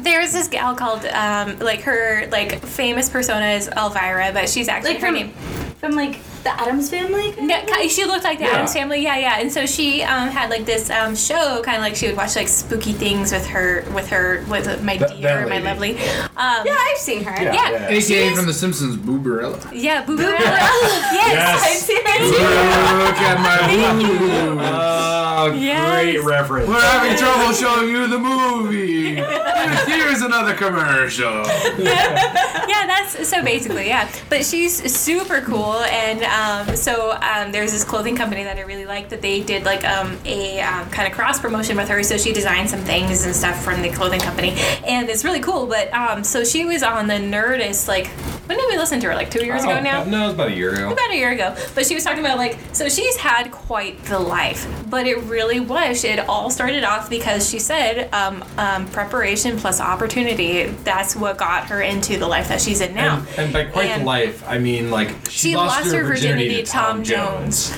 [0.01, 4.93] there's this gal called um, like her like famous persona is Elvira, but she's actually
[4.93, 5.33] Like her from, name.
[5.79, 7.31] From like the Addams family.
[7.33, 8.51] kind No, of she looked like the Yeah.
[8.51, 9.39] Addams Family, yeah, yeah.
[9.39, 12.35] And so she um, had like this um, show, kind of like she would watch
[12.35, 15.91] like spooky things with her, with her, with my That- dear, that my lovely.
[16.37, 17.41] Um, Yeah, I've seen her.
[17.41, 17.53] Yeah.
[17.53, 19.69] yeah, AKA from The Simpsons, Boobarella.
[19.73, 21.63] yeah, Boo Boo- yes, Yes.
[21.63, 23.05] I've seen her.
[23.05, 24.59] Look at my boo.
[24.61, 25.91] Oh, Yes.
[26.03, 26.67] great reference.
[26.67, 29.15] We're having trouble showing you the movie.
[29.91, 31.31] Here's another commercial.
[31.79, 34.09] yeah, that's so basically, yeah.
[34.29, 38.85] But she's super cool, and um, so um, there's this clothing company that I really
[38.85, 42.01] like that they did like um, a um, kind of cross promotion with her.
[42.03, 44.51] So she designed some things and stuff from the clothing company,
[44.87, 45.65] and it's really cool.
[45.67, 48.07] But um, so she was on the Nerdist like
[48.47, 49.15] when did we listen to her?
[49.15, 50.03] Like two years Oh, ago now.
[50.03, 50.91] No, it was about a year ago.
[50.91, 51.55] about a year ago.
[51.73, 55.59] But she was talking about like so she's had quite the life, but it really
[55.59, 56.03] was.
[56.03, 60.65] It all started off because she said um, um, preparation plus opportunity.
[60.83, 63.19] That's what got her into the life that she's in now.
[63.19, 66.03] And, and by quite And- the life, I mean like she, She lost, lost her
[66.03, 67.77] her virginity, virginity to to Tom Jones.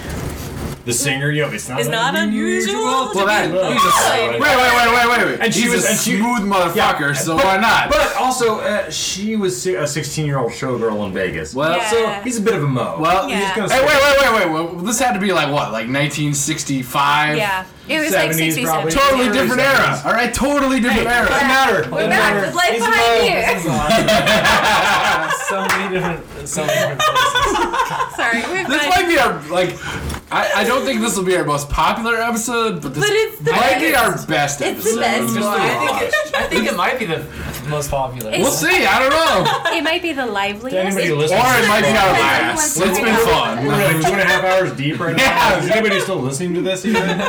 [0.85, 4.41] The singer, you know, it's not, It's not unusual to Well, that, he's a, wait,
[4.41, 5.39] wait, wait, wait, wait, wait.
[5.39, 7.89] And she he's was- a and she- smooth motherfucker, so but, why not?
[7.89, 11.55] But also, uh, she was a 16 year old showgirl in Vegas.
[11.55, 11.89] Well- Yeah.
[11.89, 12.97] so he's a bit of a mo.
[12.99, 13.39] well, Yeah.
[13.39, 14.85] he's gonna Hey, say- wait, wait, wait, wait, wait.
[14.85, 17.37] This had to be like what, like 1965?
[17.37, 18.91] Yeah, it was like 60s, probably.
[18.91, 18.93] 70s.
[18.93, 19.79] Totally Early different 70s.
[19.79, 20.01] era.
[20.05, 21.47] All right, totally different Doesn't era.
[21.47, 21.87] matter.
[21.89, 22.45] We're Doesn't back matter.
[22.47, 23.25] with life He's a behind mo.
[23.25, 23.41] here.
[23.53, 23.89] This is on.
[25.47, 27.72] so many different, so many different places.
[28.15, 29.77] Sorry, we've This might be our like.
[30.31, 33.37] I, I don't think this will be our most popular episode, but this But it's
[33.39, 34.99] the might be our best It's the episode.
[35.01, 35.61] best one.
[35.61, 37.19] I think, it, I think it might be the
[37.69, 38.29] most popular.
[38.29, 38.85] It's- We'll see.
[38.85, 39.71] I don't know.
[39.77, 40.75] it might be the liveliest.
[40.75, 42.77] Anybody Or it might be our last.
[42.77, 43.65] wants It's to been fun.
[43.65, 45.23] We're like two and a half hours deep right now.
[45.23, 45.59] Yeah.
[45.63, 46.85] Is anybody still listening to this?
[46.85, 47.01] Even?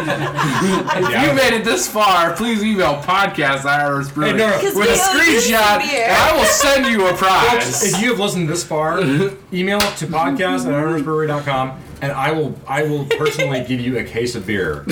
[0.97, 4.49] If you made it this far, please email podcast at Iron Horse Brewing Hey, no,
[4.51, 4.57] no.
[4.57, 7.83] with a we owe you screenshot, and I will send you a prize.
[7.95, 9.01] if you have listened this far,
[9.53, 14.05] email it to podcast at ironhorsebrewery.com and I will I will personally give you a
[14.05, 14.85] case of beer.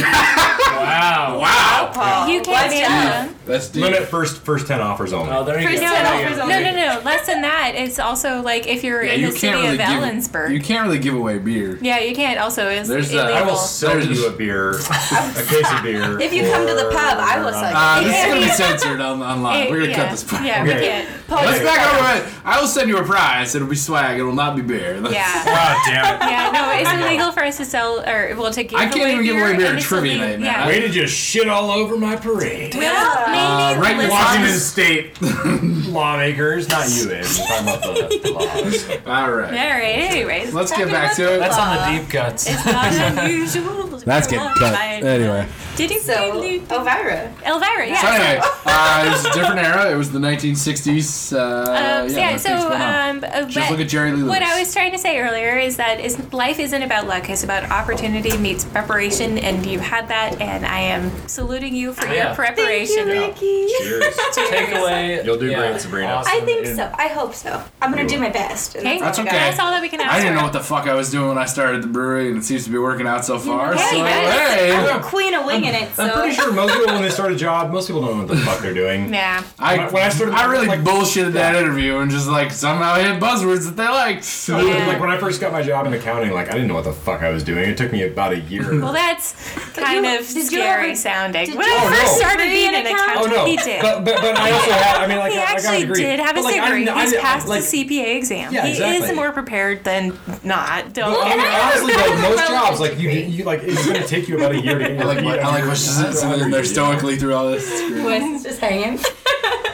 [0.83, 1.39] Wow.
[1.41, 2.29] wow, Paul.
[2.29, 2.89] You can't Watch do out.
[2.89, 3.29] that.
[3.47, 3.83] that's deep.
[3.83, 5.33] Limit first first ten offers only.
[5.33, 5.87] Oh, there you First go.
[5.89, 6.65] ten No, offers no, only.
[6.65, 7.01] no, no.
[7.05, 7.73] Less than that.
[7.75, 9.89] It's also like if you're Yeah, in you the city can't really of give.
[9.89, 10.53] Ellensburg.
[10.53, 11.79] You can't really give away beer.
[11.81, 12.39] yeah, you can't.
[12.41, 13.37] Also, it's There's that- illegal.
[13.37, 16.21] I will sell There's- you a beer, a case of beer.
[16.21, 17.77] If you come to the pub, I will your, sell you.
[17.77, 19.71] Uh, It this is gonna be be- censored on, online.
[19.71, 19.97] We're gonna yeah.
[19.97, 20.45] cut this part.
[20.45, 20.75] Yeah, Okay.
[20.75, 21.09] we can't.
[21.33, 22.35] Let's back over it.
[22.45, 23.55] I will send you a prize.
[23.55, 24.19] It'll be swag.
[24.19, 24.97] It will not be beer.
[25.11, 25.45] Yeah.
[25.45, 26.31] God damn it.
[26.31, 29.25] Yeah, no, it's illegal for us to sell or well to give I can't even
[29.25, 30.41] give away beer and at trivia night.
[30.41, 30.67] Yeah.
[30.73, 32.75] Way to just shit all over my parade.
[32.75, 35.23] Well, Uh, maybe right the in Washington State
[35.93, 37.25] lawmakers, not you, Abe.
[37.25, 38.89] I'm talking about the, the laws.
[39.07, 39.51] All right.
[39.51, 39.99] All right.
[40.11, 41.39] Anyways, Let's get back to it.
[41.41, 42.47] That's on the deep cuts.
[42.49, 43.83] It's not unusual.
[43.99, 44.75] That's getting cut.
[44.81, 45.47] Anyway.
[45.77, 47.33] Did you So, Elvira.
[47.47, 47.87] Elvira?
[47.89, 48.01] Yeah.
[48.03, 49.91] So anyway, uh, it was a different era.
[49.93, 51.33] It was the 1960s.
[51.35, 53.11] Uh, Um, yeah, yeah, what so things going on?
[53.11, 54.29] um, uh, Just look at Jerry Lee Lewis.
[54.31, 57.43] What I was trying to say earlier is that is life isn't about luck; it's
[57.45, 62.13] about opportunity meets preparation, and you had that, and I am saluting you for oh,
[62.13, 62.27] Yeah.
[62.29, 63.07] your preparation.
[63.07, 63.67] Ricky.
[63.79, 64.17] Cheers.
[64.35, 65.23] Take away.
[65.25, 66.09] You'll do great, Sabrina.
[66.13, 66.33] awesome.
[66.35, 66.91] I think And- so.
[66.95, 67.63] I hope so.
[67.81, 68.77] I'm gonna do my best.
[68.77, 69.37] Okay, That's all I okay.
[69.39, 70.37] That's all that we can ask I didn't for.
[70.39, 72.65] know what the fuck I was doing when I started the brewery, and it seems
[72.65, 73.75] to be working out so far.
[73.75, 74.33] Hey, so, guys.
[74.59, 75.93] hey, I'm a queen of winging it.
[75.95, 78.25] So I'm pretty sure most people, when they start a job, most people don't know
[78.25, 79.13] what the fuck they're doing.
[79.23, 79.43] Yeah.
[79.59, 83.21] I, When I started- I really like- bullshitted that interview and just like somehow hit
[83.21, 84.25] buzzwords that they liked.
[84.25, 84.87] So, Yeah.
[84.87, 86.93] Like when I first got my job in accounting, like I didn't know what the
[86.93, 87.69] fuck I was doing.
[87.69, 88.81] It took me about a year.
[88.81, 89.35] Well, that's
[89.75, 91.47] kind you- of did you scary ever- sounding.
[91.47, 93.17] did When you I ever first started degree being an accounting?
[93.17, 93.83] oh accountant, no, he did.
[93.83, 94.97] but, but but I also had.
[94.97, 96.03] I mean, like he I, I got a actually degree.
[96.03, 96.85] did have a But, like, degree.
[96.85, 98.53] didn't- He's didn't- passed like, the CPA exam.
[98.53, 99.09] Yeah, he exactly.
[99.11, 100.93] is more prepared than not.
[100.93, 102.21] Don't I get mean, honestly, wrong.
[102.23, 103.25] though, most jobs like you, degree.
[103.25, 105.23] you like it's gonna take you about a year to get I your like, I
[105.23, 106.63] like under- what she's sitting there under you, you know?
[106.63, 107.69] stoically through all this.
[108.03, 108.99] was just hanging.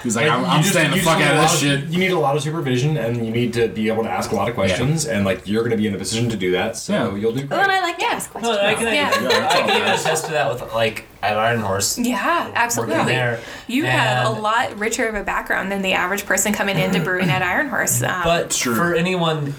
[0.03, 1.41] He's like, Like, I'm, you I'm just- staying the you fuck out need of a
[1.43, 1.85] this lot shit.
[1.89, 4.35] You need a lot of supervision, and you need to be able to ask a
[4.35, 6.77] lot of questions, and like you're going to be in a position to do that.
[6.77, 7.17] So Yeah.
[7.17, 7.61] you'll do Oh, great.
[7.61, 8.57] and I like to ask questions.
[8.57, 9.11] No, I can, Yeah.
[9.51, 11.99] I can even attest to that with like at Iron Horse.
[11.99, 13.05] Yeah, absolutely.
[13.07, 13.41] there.
[13.67, 17.29] You have a lot richer of a background than the average person coming into brewing
[17.31, 18.03] at Iron Horse.
[18.03, 18.75] Um, But true.
[18.75, 19.55] for anyone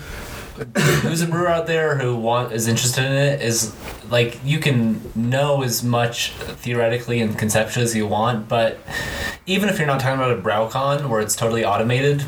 [1.01, 3.75] who's a brewer out there who want is interested in it, is
[4.09, 8.79] like you can know as much theoretically and conceptually as you want, but
[9.45, 12.23] even if you're not talking about a BrauKon where it's totally automated.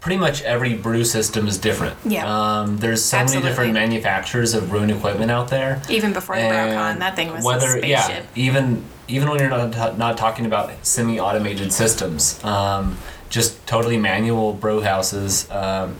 [0.00, 1.94] Pretty much every brew system is different.
[2.06, 2.24] Yeah.
[2.24, 3.42] Um, there's so Absolutely.
[3.42, 5.82] many different manufacturers of brewing equipment out there.
[5.90, 9.98] even before the BrauKon, that thing was whether a yeah even even when you're not
[9.98, 12.96] not talking about semi-automated systems um,
[13.28, 15.96] just totally manual brew houses um,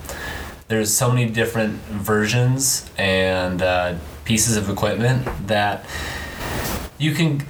[0.71, 3.95] there's so many different versions and uh,
[4.25, 5.85] pieces of equipment that
[6.97, 7.43] you can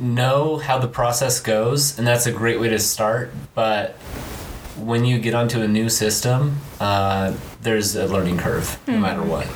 [0.00, 3.92] know how the process goes and that's a great way to start but
[4.76, 9.46] when you get onto a new system uh, there's a learning curve no matter what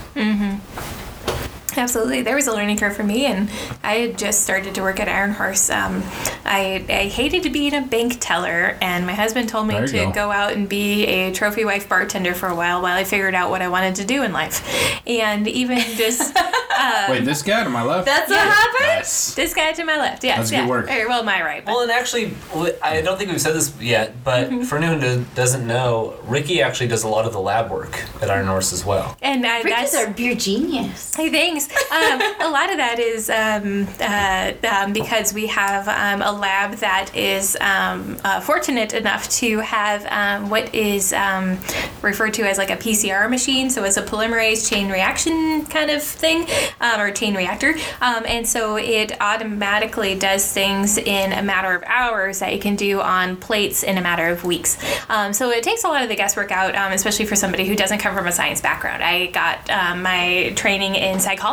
[1.77, 3.49] Absolutely, there was a learning curve for me, and
[3.85, 5.71] I had just started to work at Iron Horse.
[5.71, 6.03] Um,
[6.45, 10.11] I, I hated being a bank teller, and my husband told me to go.
[10.13, 10.33] go.
[10.33, 13.63] out and be a trophy wife bartender for a while while I figured out what
[13.63, 14.63] I wanted to do in life.
[15.07, 16.35] And even just
[17.09, 18.07] Wait, this guy to my left?
[18.07, 18.51] That's what Yeah.
[18.53, 18.75] happened?
[18.99, 19.35] Yes.
[19.35, 20.91] this guy to my left, yes, That's good yeah, work.
[20.91, 21.65] Or, well, my right.
[21.65, 22.33] But Well, and actually,
[22.83, 24.63] I don't think we've said this yet, but Mm-hmm.
[24.63, 28.31] for anyone who doesn't know, Ricky actually does a lot of the lab work at
[28.31, 29.17] Iron Horse as well.
[29.23, 31.15] and I, Ricky's that's our beer genius.
[31.15, 31.29] Hey,
[31.91, 36.75] Um, a lot of that is um, uh, um, because we have um, a lab
[36.75, 41.13] that is um, uh, fortunate enough to have um, what is
[42.03, 43.71] referred to as like a PCR machine.
[43.71, 46.47] So it's a polymerase chain reaction kind of thing,
[46.81, 47.75] or chain reactor.
[48.01, 53.01] And so it automatically does things in a matter of hours that you can do
[53.01, 54.79] on plates in a matter of weeks.
[55.33, 58.15] So it takes a lot of the guesswork out, especially for somebody who doesn't come
[58.15, 59.03] from a science background.
[59.03, 59.67] I got
[59.99, 61.48] my training in psychology.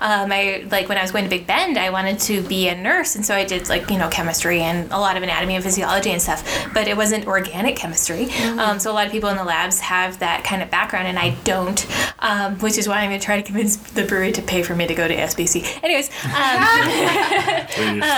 [0.00, 2.76] Um, I like when I was going to Big Bend, I wanted to be a
[2.76, 5.64] nurse, and so I did like you know chemistry and a lot of anatomy and
[5.64, 6.42] physiology and stuff.
[6.72, 8.30] But it wasn't organic chemistry.
[8.58, 11.18] Um, so a lot of people in the labs have that kind of background, and
[11.18, 11.86] I don't,
[12.20, 14.74] um, which is why I'm going to try to convince the brewery to pay for
[14.74, 15.82] me to go to SBC.
[15.82, 16.28] Anyways, um,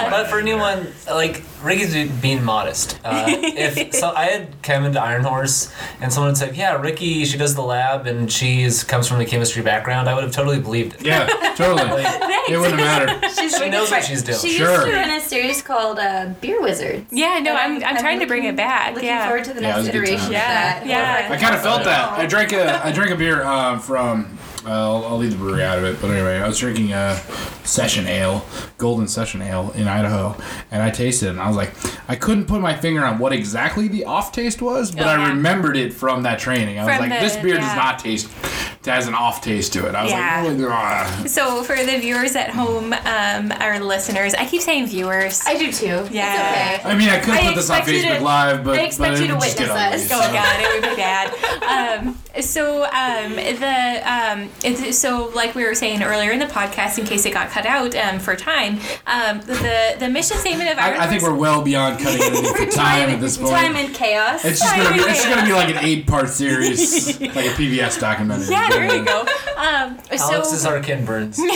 [0.11, 2.99] But for anyone like Ricky's be- being modest.
[3.05, 7.25] Uh, if so, I had come into Iron Horse and someone had said, "Yeah, Ricky,
[7.25, 10.61] she does the lab and she's comes from the chemistry background," I would have totally
[10.61, 11.06] believed it.
[11.07, 12.03] Yeah, totally.
[12.53, 13.29] it wouldn't matter.
[13.41, 14.39] She's She knows what she's doing.
[14.39, 14.71] She Sure.
[14.73, 17.07] used to run a series called uh, Beer Wizards.
[17.11, 18.95] yeah, no, And I'm, I'm trying to bring it back.
[18.95, 19.27] Looking yeah.
[19.27, 20.27] forward to the Yeah, next iteration time.
[20.27, 20.83] of that.
[20.87, 21.33] Yeah, yeah.
[21.35, 22.13] I kind of felt that.
[22.13, 24.39] I drank a I drank a beer um, from.
[24.65, 27.15] Uh, I'll, I'll leave the brewery out of it, but anyway, I was drinking a
[27.63, 28.45] session ale,
[28.79, 30.35] golden session ale in Idaho,
[30.73, 31.71] and I tasted it, and I was like,
[32.11, 35.29] I couldn't put my finger on what exactly the off taste was, but Oh, I
[35.29, 36.81] remembered it from that training.
[36.81, 37.61] I was like, the- this beer yeah.
[37.61, 39.95] does not taste, it has an off taste to it.
[39.95, 40.43] I was Yeah.
[40.47, 41.27] like, oh.
[41.27, 45.43] So for the viewers at home, um, our listeners, I keep saying viewers.
[45.47, 46.07] I do too.
[46.11, 46.75] Yeah.
[46.75, 46.93] It's okay.
[46.93, 49.19] I mean, I could I put this on Facebook to- Live, but I expect but
[49.19, 50.13] it you to would just get witness ugly, us.
[50.13, 52.01] Oh so- God, it would be bad.
[52.01, 56.99] Um, so um, the um, it's, so like we were saying earlier in the podcast,
[56.99, 60.79] in case it got cut out um, for time, um, the the mission statement of
[60.79, 63.51] Iron I, I think we're well beyond cutting anything for time at this point.
[63.51, 64.45] Time and chaos.
[64.45, 67.55] It's just gonna be it's just gonna be like an eight part series, like a
[67.55, 68.49] PBS documentary.
[68.51, 69.25] Yeah, there you go.
[69.57, 70.55] Um, Alex so.
[70.55, 71.39] is our Ken Burns.
[71.39, 71.55] Back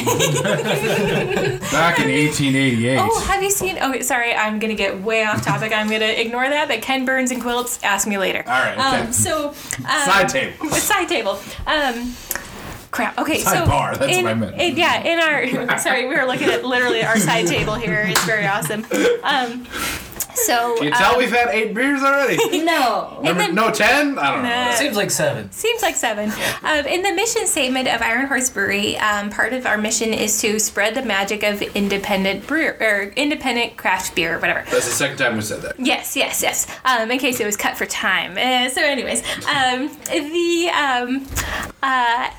[2.01, 2.97] in 1888.
[2.99, 3.77] Oh, have you seen?
[3.79, 5.71] Oh, sorry, I'm gonna get way off topic.
[5.73, 6.69] I'm gonna ignore that.
[6.69, 7.79] But Ken Burns and quilts.
[7.85, 8.43] Ask me later.
[8.47, 9.01] All right, okay.
[9.07, 9.55] Um, so um,
[9.85, 10.69] Side table.
[10.71, 11.39] side table.
[11.67, 12.15] Um,
[12.91, 13.19] crap.
[13.19, 14.59] Okay, so Sidebar, that's in, what I meant.
[14.61, 15.19] in- yeah, in
[15.69, 18.03] our sorry, we were looking at literally our side table here.
[18.09, 18.87] It's very awesome.
[19.23, 19.67] Um,
[20.35, 22.37] so Can you tell um, we've had eight beers already?
[22.65, 23.21] no.
[23.23, 24.19] Number, then- no, ten?
[24.19, 24.49] I don't know.
[24.49, 24.71] Nah.
[24.73, 25.51] Seems like seven.
[25.53, 26.31] Seems like seven.
[26.63, 30.41] Um, in the mission statement of Iron Horse Brewery, um, part of our mission is
[30.41, 34.61] to spread the magic of independent brewer or independent craft beer, whatever.
[34.71, 35.79] That's the second time we said that.
[35.79, 36.67] Yes, yes, yes.
[36.85, 38.33] Um, in case it was cut for time.
[38.33, 41.27] Uh, so, anyways, um, the um,
[41.83, 42.31] uh,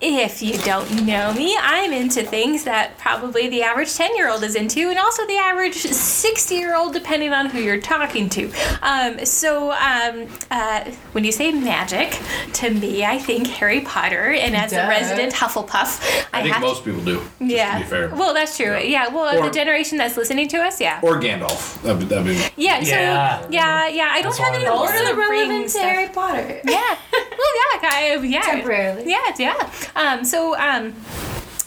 [0.00, 4.42] if you don't know me, I'm into things that probably the average 10 year old
[4.44, 8.52] is into, and also the average 60 year old, depending on who you're talking to.
[8.82, 12.18] Um, so, um, uh, when you say magic,
[12.54, 16.84] to me, I think Harry Potter, and as a resident Hufflepuff, I think have most
[16.84, 17.16] people do.
[17.18, 17.78] Just yeah.
[17.78, 18.08] To be fair.
[18.14, 18.78] Well, that's true.
[18.78, 19.08] Yeah.
[19.08, 21.00] Well, Or- the generation that's listening to us, yeah.
[21.02, 21.80] or Gandalf.
[21.82, 22.80] That'd be, that'd be yeah.
[22.82, 23.46] So Yeah.
[23.50, 24.08] yeah, yeah.
[24.12, 25.00] I don't That's have why any I Lord know.
[25.00, 25.80] of the relevant Rings to.
[25.80, 26.60] Harry Potter.
[26.68, 26.96] Yeah.
[27.12, 28.24] Well, yeah, kind of.
[28.24, 28.42] Yeah.
[28.42, 29.10] Temporarily.
[29.10, 29.34] Yeah.
[29.38, 29.70] Yeah.
[29.96, 30.24] Um.
[30.24, 30.94] So um.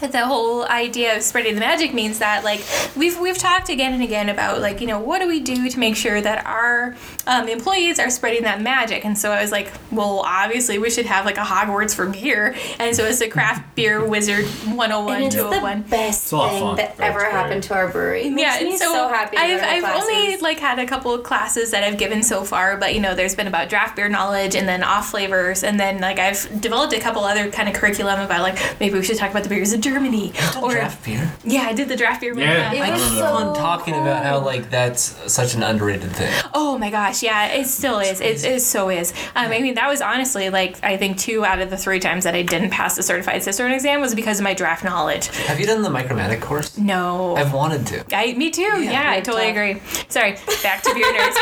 [0.01, 2.61] The whole idea of spreading the magic means that, like,
[2.95, 5.79] we've we've talked again and again about, like, you know, what do we do to
[5.79, 6.95] make sure that our
[7.27, 9.05] um, employees are spreading that magic?
[9.05, 12.55] And so I was like, well, obviously we should have like a Hogwarts for beer,
[12.79, 15.81] and so it's a craft beer wizard 101, And it's the 201.
[15.83, 16.75] best a lot of thing fun.
[16.77, 17.31] that That's ever great.
[17.31, 18.23] happened to our brewery.
[18.23, 19.37] It makes yeah, me so, so, happy.
[19.37, 22.95] I've, I've only like had a couple of classes that I've given so far, but
[22.95, 26.17] you know, there's been about draft beer knowledge and then off flavors, and then like
[26.17, 29.43] I've developed a couple other kind of curriculum about like maybe we should talk about
[29.43, 30.31] the beers of Germany
[30.61, 31.31] or Draft beer.
[31.43, 32.33] yeah, I did the draft beer.
[32.33, 32.69] one, Yeah.
[32.73, 36.31] uh, I keep so on talking about how like that's such an underrated thing.
[36.53, 38.21] Oh my gosh, yeah, it still is.
[38.21, 39.11] It, it so is.
[39.35, 42.23] Um, I mean, that was honestly like I think two out of the three times
[42.23, 45.27] that I didn't pass the certified cicerone exam was because of my draft knowledge.
[45.47, 46.77] Have you done the Micro Matic course?
[46.77, 47.35] No.
[47.35, 48.15] I've wanted to.
[48.15, 48.61] I, me too.
[48.61, 49.51] Yeah, I totally talk.
[49.51, 49.81] agree.
[50.09, 51.35] Sorry, back to beer nerds.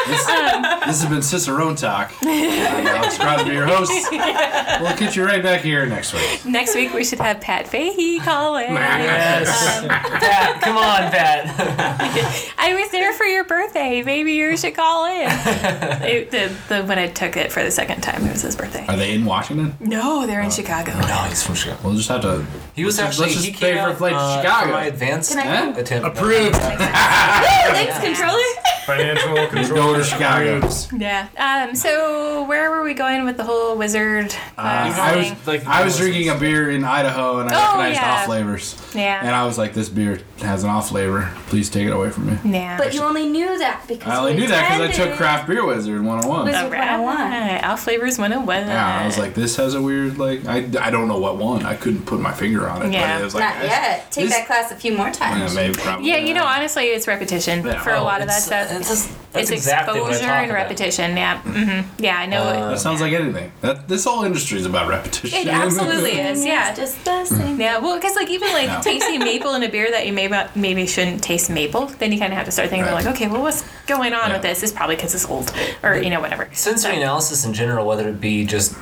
[0.90, 2.12] This has been Cicerone Talk.
[2.24, 3.92] I'm Alex Crosby, your host.
[4.80, 6.46] We'll catch you right back here next week.
[6.46, 8.74] Next week we should have Pat Fahey call in.
[8.74, 9.82] Yes.
[9.88, 12.54] Pat, come on, Pat.
[12.58, 14.02] I was there for your birthday.
[14.04, 15.30] Maybe you should call in.
[16.10, 18.86] It- the, the, when I took it for the second time, it was his birthday.
[18.88, 19.76] Are they in Washington?
[19.80, 20.92] No, they're in Chicago.
[21.00, 21.80] no, he's from Chicago.
[21.84, 22.46] We'll just have to.
[22.76, 24.18] He was let's just- actually let's just he pay came for a out, flight to
[24.18, 24.66] uh, Chicago.
[24.68, 25.74] for my advanced Can I Huh?
[25.80, 26.08] attempt.
[26.08, 26.56] Approved.
[26.56, 28.44] Thanks, controller.
[28.86, 29.94] Financial Go control.
[29.96, 30.68] to Chicago.
[30.98, 31.28] Yeah.
[31.38, 31.76] Um.
[31.76, 35.98] So where were we going with the whole wizard Uh, I was Like, I was
[35.98, 38.26] drinking a beer in Idaho and I Oh, recognized yeah.
[38.30, 38.76] Off flavors.
[38.96, 39.20] Yeah.
[39.22, 41.32] And I was like, this beer has an off flavor.
[41.48, 42.38] Please take it away from me.
[42.58, 42.78] yeah.
[42.78, 45.18] But you only knew that because I only knew that because I took.
[45.18, 46.46] Craft Beer Wizard 101.
[46.46, 47.62] Was- All right.
[47.64, 48.68] All flavors 101.
[48.68, 51.66] Yeah, I was like, this has a weird, like, I, I don't know what one.
[51.66, 52.94] I couldn't put my finger on it.
[52.94, 53.16] Yeah.
[53.16, 54.12] But it was like, Not yet.
[54.12, 55.20] Take this- that class a few more times.
[55.20, 55.56] Yeah, times.
[55.56, 56.10] maybe probably.
[56.10, 57.80] Yeah, you know, honestly, it's repetition Yeah.
[57.82, 58.72] for a Oh, lot of that It's- stuff.
[58.72, 60.56] It's, just, that's it's exactly what I exposure and about.
[60.64, 61.18] repetition.
[61.18, 61.42] Yeah.
[61.42, 62.04] mm-hmm.
[62.04, 62.42] Yeah, I know.
[62.42, 63.52] Uh, That sounds like anything.
[63.62, 65.38] That this whole industry is about repetition.
[65.40, 66.44] it absolutely is.
[66.46, 66.70] Yeah.
[66.70, 67.60] It's just the same.
[67.60, 68.82] Yeah, well, because like even like Yeah.
[68.82, 72.32] tasting maple in a beer that you maybe maybe shouldn't taste maple, then you kind
[72.34, 73.06] of have to start thinking Right.
[73.06, 74.34] like, okay, well, what's going on Yeah.
[74.34, 74.64] with this?
[74.64, 75.52] It's probably because it's old,
[75.84, 76.50] or you know, whatever.
[76.54, 78.76] sensory analysis in general, whether it be just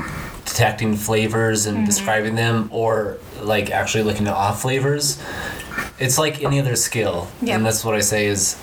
[0.45, 5.21] detecting flavors and describing them, or like actually looking at off flavors,
[5.99, 7.27] it's like any other skill.
[7.41, 7.55] Yeah.
[7.55, 8.57] And that's what I say is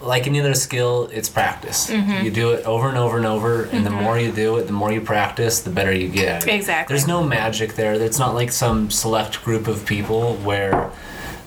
[0.00, 1.88] like any other skill, it's practice.
[1.88, 2.24] Mm-hmm.
[2.24, 4.72] You do it over and over and over, and the more you do it, the
[4.72, 6.46] more you practice, the better you get.
[6.46, 6.92] Exactly.
[6.92, 7.94] There's no magic there.
[7.94, 10.90] It's not like some select group of people where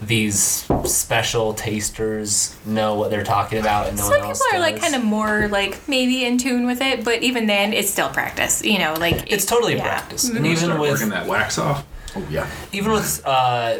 [0.02, 4.60] these special tasters know what they're talking about and no Some one people else are
[4.60, 8.10] like kind of more like maybe in tune with it, but even then, it's still
[8.10, 8.64] practice.
[8.64, 9.84] You know, like It's totally yeah.
[9.84, 10.30] Practice.
[10.30, 11.86] And You even start with working that wax off.
[12.16, 12.48] Oh yeah.
[12.72, 13.80] even with uh,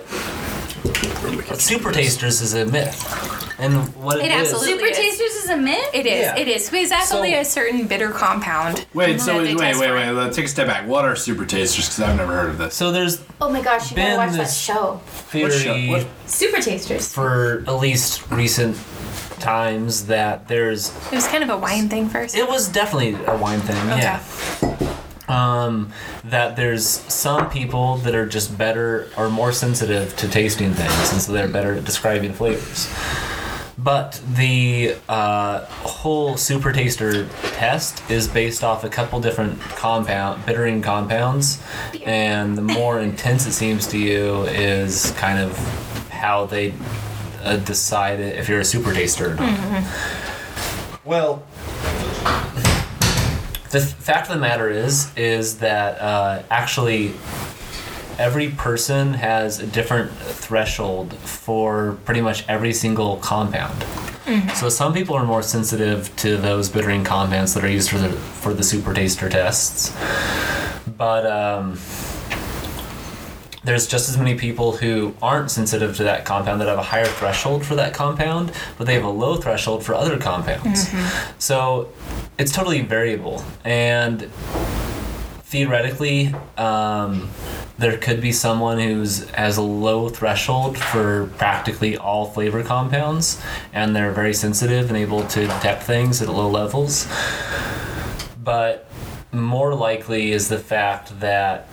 [1.58, 4.98] super tasters is a myth, and what It it is- absolutely Super is.
[4.98, 5.90] Tasters is a myth.
[5.94, 6.22] It is.
[6.22, 6.36] Yeah.
[6.38, 6.70] It is.
[6.70, 8.86] Because that's So- only a certain bitter compound.
[8.94, 10.12] Wait, so wait, wait, wait, wait.
[10.12, 10.88] Let's take a step back.
[10.88, 11.86] What are super tasters?
[11.88, 12.76] Because I've never heard of this.
[12.76, 15.02] So there's Oh my gosh, you gotta Been watch that show.
[15.06, 15.78] theory show?
[15.92, 17.14] What- Super Tasters.
[17.14, 18.78] for at least recent
[19.40, 22.36] times that there's It was kind of a wine thing first.
[22.36, 24.20] it was definitely a wine thing yeah
[25.28, 25.92] um,
[26.24, 31.22] that there's some people that are just better or more sensitive to tasting things and
[31.22, 32.88] so they're better at describing flavors.
[33.78, 40.82] But the uh, whole super taster test is based off a couple different compound bittering
[40.82, 41.62] compounds
[42.06, 45.58] and the more intense it seems to you is kind of
[46.10, 46.74] how they
[47.44, 49.84] uh, decide if you're a super taster or not.
[51.04, 51.44] Well
[53.76, 57.14] the fact of the matter is is that uh, actually
[58.18, 63.84] every person has a different threshold for pretty much every single compound.
[64.56, 68.10] So some people are more sensitive to those bittering compounds that are used for the
[68.10, 69.94] for the super taster tests.
[70.98, 71.78] But um,
[73.66, 77.06] there's just as many people who aren't sensitive to that compound that have a higher
[77.06, 80.88] threshold for that compound, but they have a low threshold for other compounds.
[81.40, 81.90] So
[82.38, 83.44] it's totally variable.
[83.64, 84.30] And
[85.44, 87.30] theoretically, um,
[87.78, 93.42] there could be someone who's has a low threshold for practically all flavor compounds,
[93.74, 97.08] and they're very sensitive and able to detect things at low levels.
[98.42, 98.88] But
[99.32, 101.68] more likely is the fact that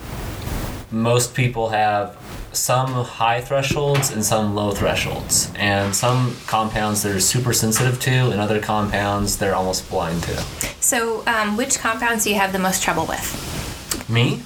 [0.92, 2.16] most people have
[2.52, 8.40] some high thresholds and some low thresholds, and some compounds they're super sensitive to, and
[8.40, 10.36] other compounds they're almost blind to.
[10.80, 14.08] So, um, which compounds do you have the most trouble with?
[14.08, 14.40] Me?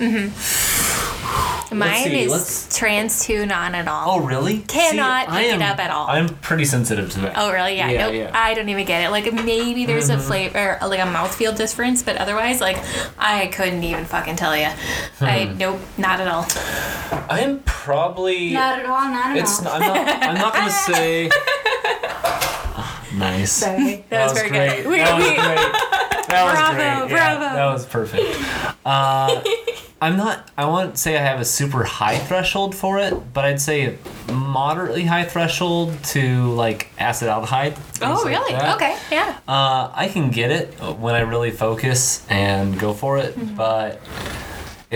[1.72, 4.20] Mine see, is let's- trans two non at all.
[4.20, 4.60] Oh, really?
[4.60, 6.06] Cannot I pick it am- up at all.
[6.08, 7.32] I'm pretty sensitive to that.
[7.36, 7.76] Oh really?
[7.76, 7.90] Yeah.
[7.90, 8.14] Yeah, nope.
[8.14, 8.26] yeah.
[8.28, 8.36] Mm-hmm.
[8.36, 9.10] I don't even get it.
[9.10, 12.78] Like maybe there's a flavor, like a mouthfeel difference, but otherwise, like
[13.18, 14.68] I couldn't even fucking tell you.
[15.20, 15.58] I Hmm.
[15.58, 16.46] nope, not at all.
[17.28, 18.52] I'm probably.
[18.52, 19.58] Not at all, not at It's.
[19.66, 19.72] all.
[19.72, 20.22] I'm not.
[20.22, 21.28] I'm not gonna say.
[23.14, 23.52] nice.
[23.52, 24.76] Sorry, that, was, very great.
[24.82, 24.86] good.
[24.86, 25.82] We, that was we- great.
[26.28, 26.74] That was Bravo,
[27.06, 27.16] great.
[27.16, 27.54] Yeah, bravo.
[27.56, 28.36] that was perfect.
[28.84, 29.40] Uh,
[30.00, 30.50] I'm not.
[30.58, 33.96] I won't say I have a super high threshold for it, but I'd say
[34.30, 37.78] moderately high threshold to like acetaldehyde.
[38.02, 38.52] Oh really?
[38.52, 38.76] that.
[38.76, 38.96] Okay.
[39.10, 39.38] Yeah.
[39.48, 43.56] Uh, I can get it when I really focus and go for it, Mm-hmm.
[43.56, 44.00] but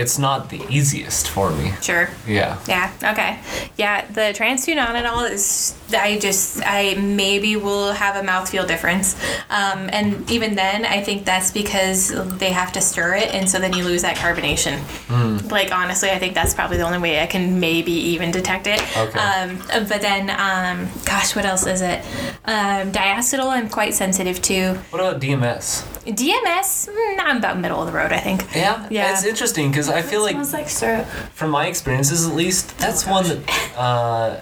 [0.01, 1.71] it's not the easiest for me.
[1.81, 2.09] Sure.
[2.27, 2.59] Yeah.
[2.67, 2.91] Yeah.
[3.11, 3.39] Okay.
[3.77, 4.05] Yeah.
[4.11, 5.75] The trans-2-nonenal is.
[5.93, 6.61] I just.
[6.65, 9.15] I maybe will have a mouthfeel difference,
[9.49, 13.59] um, and even then, I think that's because they have to stir it, and so
[13.59, 14.79] then you lose that carbonation.
[15.09, 15.47] Hmm.
[15.49, 18.81] Like honestly, I think that's probably the only way I can maybe even detect it.
[18.97, 19.19] Okay.
[19.19, 22.03] Um, but then, um, gosh, what else is it?
[22.45, 24.75] Um, diacetyl, I'm quite sensitive to.
[24.89, 25.83] What about DMS?
[26.05, 28.47] DMS, mm, I'm about middle of the road, I think.
[28.55, 28.87] Yeah.
[28.89, 29.11] Yeah.
[29.11, 31.05] It's interesting because I feel like Smells like syrup.
[31.33, 34.39] from my experiences at least, that's one that uh,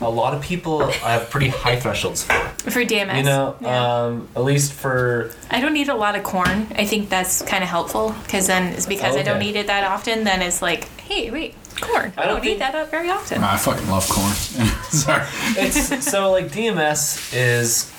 [0.00, 2.32] a lot of people have pretty high thresholds for.
[2.70, 3.16] For DMS.
[3.18, 4.04] You know, Yeah.
[4.04, 6.66] um, at least for I don't eat a lot of corn.
[6.76, 9.84] I think that's kind of helpful because then it's because I don't eat it that
[9.84, 10.24] often.
[10.24, 12.12] Then it's like, hey, wait, corn.
[12.16, 13.42] I I don't, don't eat that up very often.
[13.44, 14.32] I fucking love corn.
[14.90, 15.22] Sorry.
[15.56, 17.90] it's so like DMS is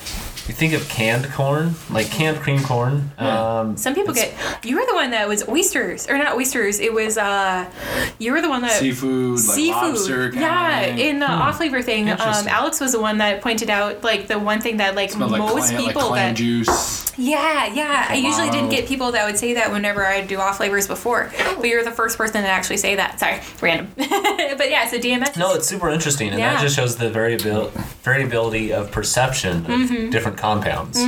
[0.48, 3.10] you think of canned corn, like canned cream corn.
[3.18, 4.34] Um, Some people get.
[4.64, 6.80] You were the one that was oysters, or not oysters.
[6.80, 7.18] It was.
[7.18, 7.70] uh
[8.18, 8.72] You were the one that.
[8.72, 10.30] Seafood, like Seafood, lobster.
[10.30, 10.80] kinda yeah.
[10.84, 10.98] thing.
[10.98, 14.38] In the off flavor thing, um, Alex was the one that pointed out like the
[14.38, 17.06] one thing that like Smells like most clam, like people that juice.
[17.18, 18.06] Yeah, yeah.
[18.08, 21.32] I usually didn't get people that would say that whenever I do off flavors before.
[21.56, 23.18] But you're the first person to actually say that.
[23.18, 23.90] Sorry, random.
[23.96, 25.36] but yeah, so DMS.
[25.36, 26.54] no, it's super interesting, and Yeah.
[26.54, 27.70] that just shows the variabil-
[28.04, 30.10] variability of perception of Mm-hmm.
[30.10, 30.98] different compounds.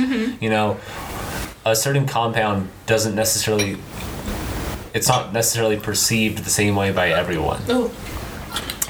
[0.41, 0.77] You know,
[1.65, 3.77] a certain compound doesn't necessarily.
[4.93, 7.61] It's not necessarily perceived the same way by everyone.
[7.69, 7.89] Ooh.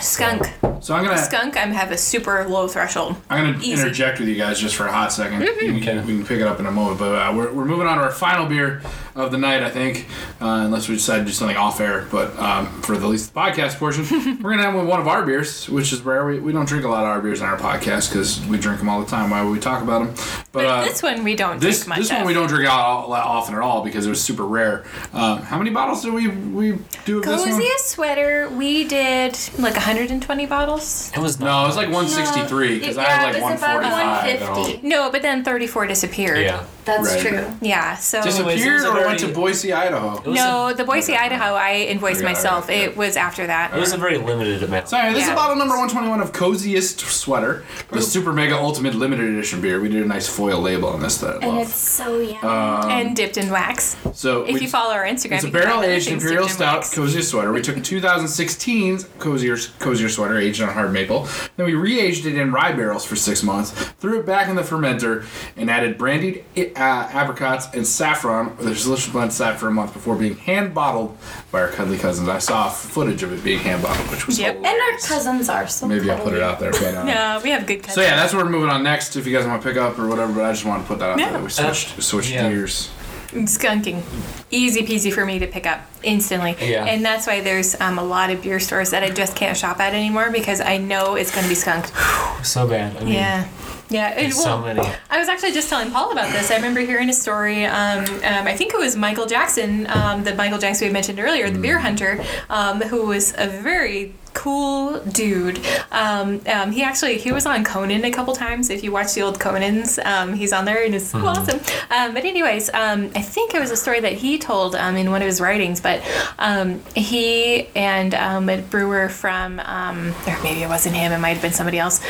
[0.01, 0.43] Skunk.
[0.81, 3.15] So I'm gonna Skunk, I'm have a super low threshold.
[3.29, 3.73] I'm gonna Easy.
[3.73, 5.75] interject with you guys just for a hot 2nd Mm-hmm.
[5.75, 7.85] We, can, we can pick it up in a moment, but uh, we're, we're moving
[7.85, 8.81] on to our final beer
[9.13, 10.07] of the night, I think,
[10.41, 12.07] uh, unless we decide to do something off air.
[12.11, 14.05] But um, for the least podcast portion,
[14.41, 16.25] we're gonna have one of our beers, which is rare.
[16.25, 18.79] We, we don't drink a lot of our beers on our podcast because we drink
[18.79, 19.29] them all the time.
[19.29, 20.15] Why would we talk about them?
[20.51, 22.17] But, But uh, this one we don't this drink much this of.
[22.17, 24.83] one we don't drink out all, often at all because it was super rare.
[25.13, 27.49] Um, how many bottles did we we do of this one?
[27.51, 31.11] Coziest sweater, we did like 120 bottles.
[31.15, 33.81] It was No, it was like 163 because I yeah, had it like was about
[33.81, 34.41] 145.
[34.41, 34.55] at all.
[34.63, 34.87] 150.
[34.87, 36.39] No, but then 34 disappeared.
[36.41, 36.63] Yeah.
[36.83, 37.21] That's Right.
[37.21, 37.45] true.
[37.61, 38.23] Yeah, so.
[38.23, 40.17] Just Anyways, it was Here a or went to Boise, Idaho.
[40.17, 42.65] It was no, the Boise, Idaho, I invoiced Yeah, myself.
[42.69, 42.77] yeah.
[42.77, 43.71] It was after that.
[43.75, 44.89] It was a very limited amount.
[44.89, 45.35] Sorry, anyway, this is Yeah.
[45.35, 49.79] bottle number 121 of Coziest Sweater, the Super Mega Ultimate Limited Edition beer.
[49.79, 51.67] We did a nice foil label on this that I And love.
[51.67, 52.39] it's so yummy.
[52.41, 53.95] Um, and dipped in wax.
[54.13, 56.23] So If we- you follow our Instagram, It's a you can find barrel aged things
[56.23, 56.90] Imperial dipped in Stout wax.
[56.91, 57.51] Cozier Sweater.
[57.53, 61.27] We took 2016's Cozier, Cozier Sweater aged on hard maple.
[61.55, 64.55] Then we re aged it in rye barrels for six months, threw it back in
[64.55, 65.25] the fermenter,
[65.55, 70.15] and added brandied uh, apricots and saffron, the delicious blend sat for a month before
[70.15, 71.17] being hand bottled
[71.51, 72.27] by our cuddly cousins.
[72.27, 74.57] I saw footage of it being hand bottled, which was Yep.
[74.57, 76.71] and our cousins are so Maybe I'll put it out there.
[76.71, 77.95] But, uh, No, we have good cousins.
[77.95, 79.15] So yeah, that's where we're moving on next.
[79.15, 80.99] If you guys want to pick up or whatever, but I just wanted to put
[80.99, 81.31] that out Yeah.
[81.31, 81.41] there.
[81.41, 82.49] We switched, we switched yeah.
[82.49, 82.89] gears.
[83.31, 84.03] Skunking
[84.51, 86.85] easy peasy for me to pick up instantly Yeah.
[86.85, 89.79] and that's why there's um, a lot of beer stores that i just can't shop
[89.79, 91.91] at anymore because i know it's going to be skunked
[92.43, 92.97] So bad.
[92.97, 93.47] I mean, yeah
[93.91, 94.81] yeah and, there's so many.
[95.09, 96.49] I was actually just telling Paul about this.
[96.49, 97.65] I remember hearing a story.
[97.65, 101.49] Um, um, I think it was Michael Jackson, um, the Michael Jackson we mentioned earlier,
[101.49, 105.59] the beer hunter, um, who was a very cool dude.
[105.91, 108.69] Um, um, he actually he was on Conan a couple times.
[108.69, 111.59] If you watch the old Conans, um, he's on there and it's so awesome.
[111.89, 115.11] Um, but anyways, um, I think it was a story that he told um, in
[115.11, 115.81] one of his writings.
[115.81, 116.01] But
[116.39, 121.11] um, he and um, a brewer from, um, or maybe it wasn't him.
[121.11, 122.01] It might have been somebody else.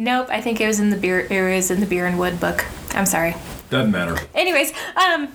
[0.00, 1.20] Nope, I think it was in the beer.
[1.20, 2.64] It was in the beer and wood book.
[2.94, 3.34] I'm sorry.
[3.70, 4.18] Doesn't matter.
[4.34, 5.28] Anyways, um,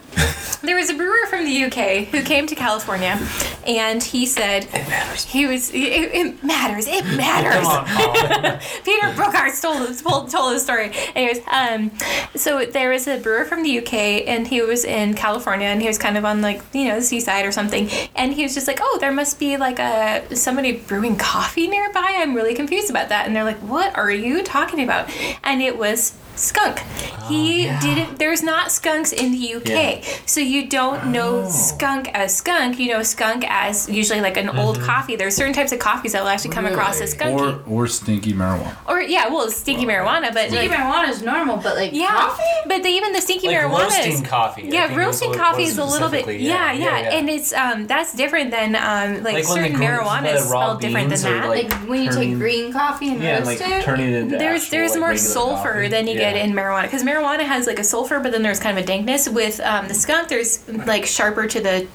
[0.61, 3.17] there was a brewer from the UK who came to California,
[3.65, 5.23] and he said it matters.
[5.23, 6.85] He was it, it matters.
[6.85, 7.53] It matters.
[7.53, 8.13] Come on, Paul.
[8.83, 10.91] Peter Bouckaert told told, told the story.
[11.15, 11.91] Anyways, um,
[12.35, 13.93] so there was a brewer from the UK,
[14.27, 17.05] and he was in California, and he was kind of on like you know the
[17.05, 20.73] seaside or something, and he was just like, oh, there must be like a somebody
[20.73, 22.15] brewing coffee nearby.
[22.17, 25.09] I'm really confused about that, and they're like, what are you talking about?
[25.43, 26.79] And it was skunk.
[27.27, 27.79] he yeah.
[27.81, 28.19] didn't.
[28.19, 30.01] There's not skunks in the UK, Yeah.
[30.25, 32.77] so you don't know skunk as skunk.
[32.79, 35.15] You know skunk as usually like an old coffee.
[35.15, 37.65] There's certain types of coffees that will actually come across as skunky.
[37.67, 38.75] Or, or stinky marijuana.
[38.87, 42.07] Or yeah, well, it's stinky marijuana, but Stinky like, marijuana is normal, but like yeah,
[42.09, 42.43] coffee?
[42.67, 44.63] but the, even the stinky Like marijuana roasting is coffee.
[44.71, 46.47] Yeah, roasting what coffee is a little bit specifically.
[46.47, 50.43] yeah, yeah, and it's um that's different than um like, Like certain marijuana the is
[50.51, 51.49] raw smelled different than that.
[51.49, 53.83] like, Like when you take green coffee and Yeah, roast like it?
[53.83, 56.24] turning it into there's actual, there's like, more sulfur than you yeah.
[56.33, 59.29] In marijuana because marijuana has like a sulfur, but then there's kind of a dankness.
[59.29, 61.87] With um, the skunk, there's like sharper to the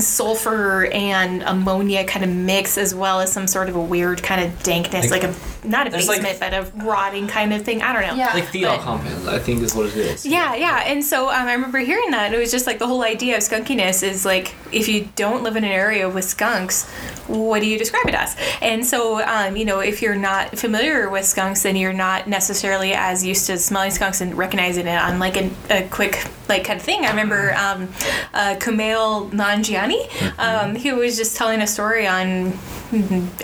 [0.00, 4.40] sulfur and ammonia kind of mix, as well as some sort of a weird kind
[4.42, 7.62] of dankness, like, Like- a not a there's, like- basement, but a rotting kind of
[7.64, 7.82] thing.
[7.82, 8.14] I don't know.
[8.14, 8.32] Yeah.
[8.34, 10.26] Like thiol But- compounds, I think is what it is.
[10.26, 10.82] Yeah, yeah.
[10.86, 12.32] And so um, I remember hearing that.
[12.34, 15.56] It was just like the whole idea of skunkiness is like if you don't live
[15.56, 16.88] in an area with skunks,
[17.26, 18.36] what do you describe it as?
[18.60, 22.92] And so, um, you know, if you're not familiar with skunks, then you're not necessarily
[22.92, 26.78] as used to smelling skunks and recognizing it on like a, a quick, like kind
[26.78, 27.04] of thing.
[27.04, 27.88] I remember um,
[28.32, 32.56] uh, Kumail Nanjiani, um, he was just telling a story on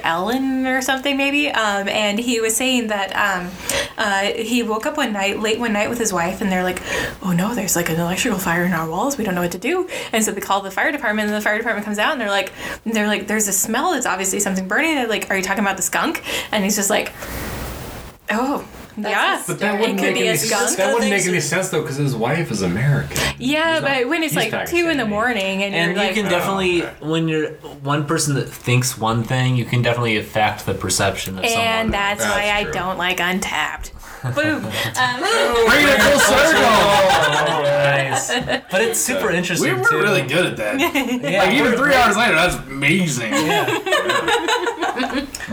[0.05, 3.51] Ellen or something maybe, um, and he was saying that um,
[3.99, 6.81] uh, he woke up one night, late one night with his wife, and they're like,
[7.25, 9.19] "Oh no, there's like an electrical fire in our walls.
[9.19, 11.41] We don't know what to do." And so they call the fire department, and the
[11.41, 12.53] fire department comes out, and they're like,
[12.85, 13.95] "They're like, there's a smell.
[13.95, 16.23] It's obviously something burning." They're like, "Are you talking about the skunk?"
[16.53, 17.13] And he's just like,
[18.31, 18.65] "Oh."
[18.97, 20.63] Yeah, But that wouldn't could make be any skunk.
[20.63, 20.77] sense.
[20.77, 23.17] That wouldn't make any sense though, because his wife is American.
[23.39, 26.01] Yeah, He's not- but when it's he's like two in the morning, and, And you're
[26.03, 27.51] you like, can definitely, when you're
[27.83, 31.65] one person that thinks one thing, you can definitely affect the perception of someone.
[31.67, 32.71] and that's, That's why true.
[32.71, 33.93] I don't like Untappd.
[34.35, 34.65] Boom.
[35.01, 36.61] Um, Bring it full circle.
[36.63, 38.29] Oh, nice.
[38.71, 39.65] But it's super interesting.
[39.71, 40.11] We interesting were too.
[40.11, 40.79] really good at that.
[40.79, 43.33] Yeah, like even three hours later, that's amazing.
[43.33, 43.65] Yeah.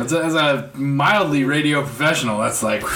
[0.08, 2.82] As a, as a mildly radio professional, that's like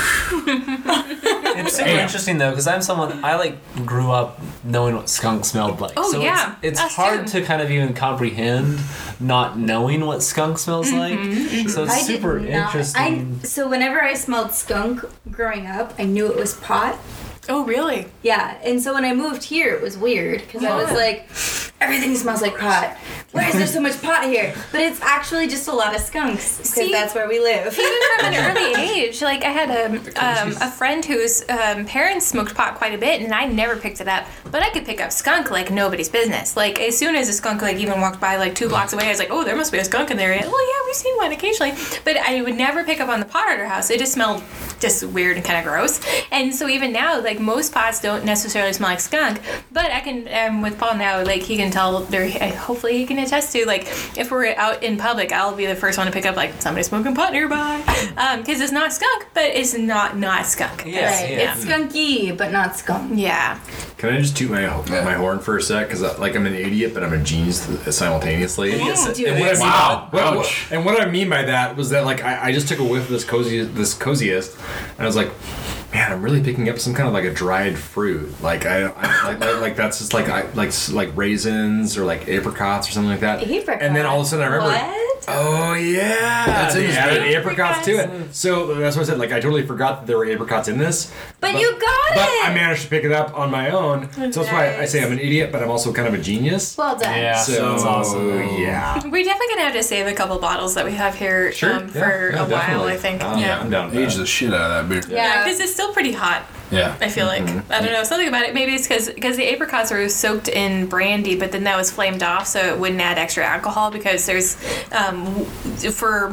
[1.54, 2.00] It's super Damn.
[2.00, 5.94] interesting though, because I'm someone I like grew up knowing what skunk smelled like.
[5.98, 7.42] Oh, so yeah, it's, it's hard too.
[7.42, 8.80] to kind of even comprehend
[9.20, 10.98] not knowing what skunk smells mm-hmm.
[10.98, 11.20] like.
[11.20, 11.68] Mm-hmm.
[11.68, 12.50] So it's I super not.
[12.50, 13.40] interesting.
[13.42, 16.98] I, so whenever I smelled skunk growing up, I knew it was pot.
[17.50, 18.08] oh, really?
[18.24, 20.96] Yeah, and so when I moved here, it was weird because I was oh.
[20.96, 21.28] like,
[21.82, 22.96] everything smells like pot.
[23.32, 24.54] why is there so much pot here?
[24.72, 26.92] But it's actually just a lot of skunks because See?
[26.92, 27.74] that's where we live.
[27.78, 29.22] even from an early age.
[29.22, 33.22] Like I had a um, a friend whose um, parents smoked pot quite a bit,
[33.22, 34.26] and I never picked it up.
[34.52, 36.56] But I could pick up skunk like nobody's business.
[36.56, 39.10] Like as soon as a skunk like even walked by like two blocks away, I
[39.10, 40.32] was like, oh, there must be a skunk in there.
[40.32, 41.74] Well, yeah, we've seen one occasionally,
[42.06, 43.90] but I would never pick up on the pot at our house.
[43.90, 44.44] It just smelled
[44.80, 46.00] just weird and kind of gross.
[46.32, 50.28] And so even now, like most pots don't necessarily smell like skunk, but I can
[50.50, 52.02] um, with Paul now, like he can tell.
[52.02, 55.76] There, hopefully he can attest to like if we're out in public, I'll be the
[55.76, 57.82] first one to pick up like somebody smoking pot nearby,
[58.18, 60.84] um, because it's not skunk, but it's not not skunk.
[60.86, 61.32] Yes, right.
[61.32, 61.54] yeah.
[61.56, 63.12] It's skunky, but not skunk.
[63.16, 63.60] Yeah.
[63.98, 65.88] Can I just toot my my horn for a sec?
[65.88, 67.62] Because uh, like I'm an idiot, but I'm a genius
[67.96, 68.78] simultaneously.
[68.78, 70.08] Yeah, do And what I mean, Wow.
[70.12, 72.80] what- what- and what I mean by that was that like I, I just took
[72.80, 74.56] a whiff of this cozy this coziest,
[74.98, 75.30] and I was like,
[75.94, 78.42] man, I'm really picking up some kind of like a dried fruit.
[78.42, 82.28] Like I, I like, like like that's just like I like like raisins or like
[82.28, 83.44] apricots or something like that.
[83.82, 84.70] And then all of a sudden I remember.
[84.76, 84.98] What?
[85.28, 87.38] Oh yeah, That's in they this added bit.
[87.38, 88.34] apricots to it.
[88.34, 89.20] So that's what I said.
[89.20, 91.14] Like I totally forgot that there were apricots in this.
[91.40, 92.46] But you got But it!
[92.46, 94.12] I managed to pick it up on my own.
[94.14, 96.76] So that's why I say I'm an idiot, but I'm also kind of a genius.
[96.76, 97.16] Well done.
[97.16, 97.38] Yeah.
[97.38, 98.40] So That's awesome.
[98.58, 98.96] yeah.
[99.08, 101.76] We're definitely gonna have to save a couple bottles that we have here Sure.
[101.76, 102.84] um, yeah, for yeah, a while.
[102.86, 103.24] I think.
[103.24, 103.60] Um, yeah.
[103.60, 103.96] I'm down.
[103.96, 105.16] Age the shit out of that beer.
[105.16, 105.44] Yeah.
[105.44, 106.46] because it's still pretty hot.
[106.70, 106.96] Yeah.
[107.02, 108.54] I feel like I don't know something about it.
[108.54, 112.24] Maybe it's because because the apricots were soaked in brandy, but then that was flamed
[112.24, 113.92] off, so it wouldn't add extra alcohol.
[113.92, 114.56] Because there's
[114.94, 115.26] um,
[115.92, 116.32] for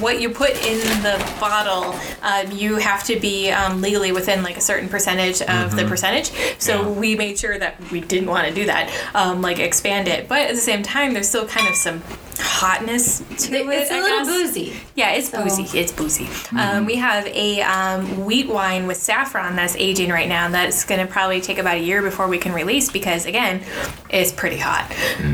[0.00, 4.56] what you put in the bottle, um, you have to be um, legally within like
[4.56, 6.30] a certain percentage of the percentage.
[6.58, 6.88] So Yeah.
[6.88, 10.28] we made sure that we didn't want to do that, um, like expand it.
[10.28, 12.02] But at the same time, there's still kind of some
[12.40, 13.66] hotness to it.
[13.68, 14.26] It's a I little guess.
[14.28, 14.72] boozy.
[14.94, 15.78] Yeah, it's So- boozy.
[15.78, 16.28] It's boozy.
[16.58, 20.46] Um, we have a um, wheat wine with saffron that's aging right now.
[20.46, 23.62] and That's going to probably take about a year before we can release because, again,
[24.10, 24.90] it's pretty hot.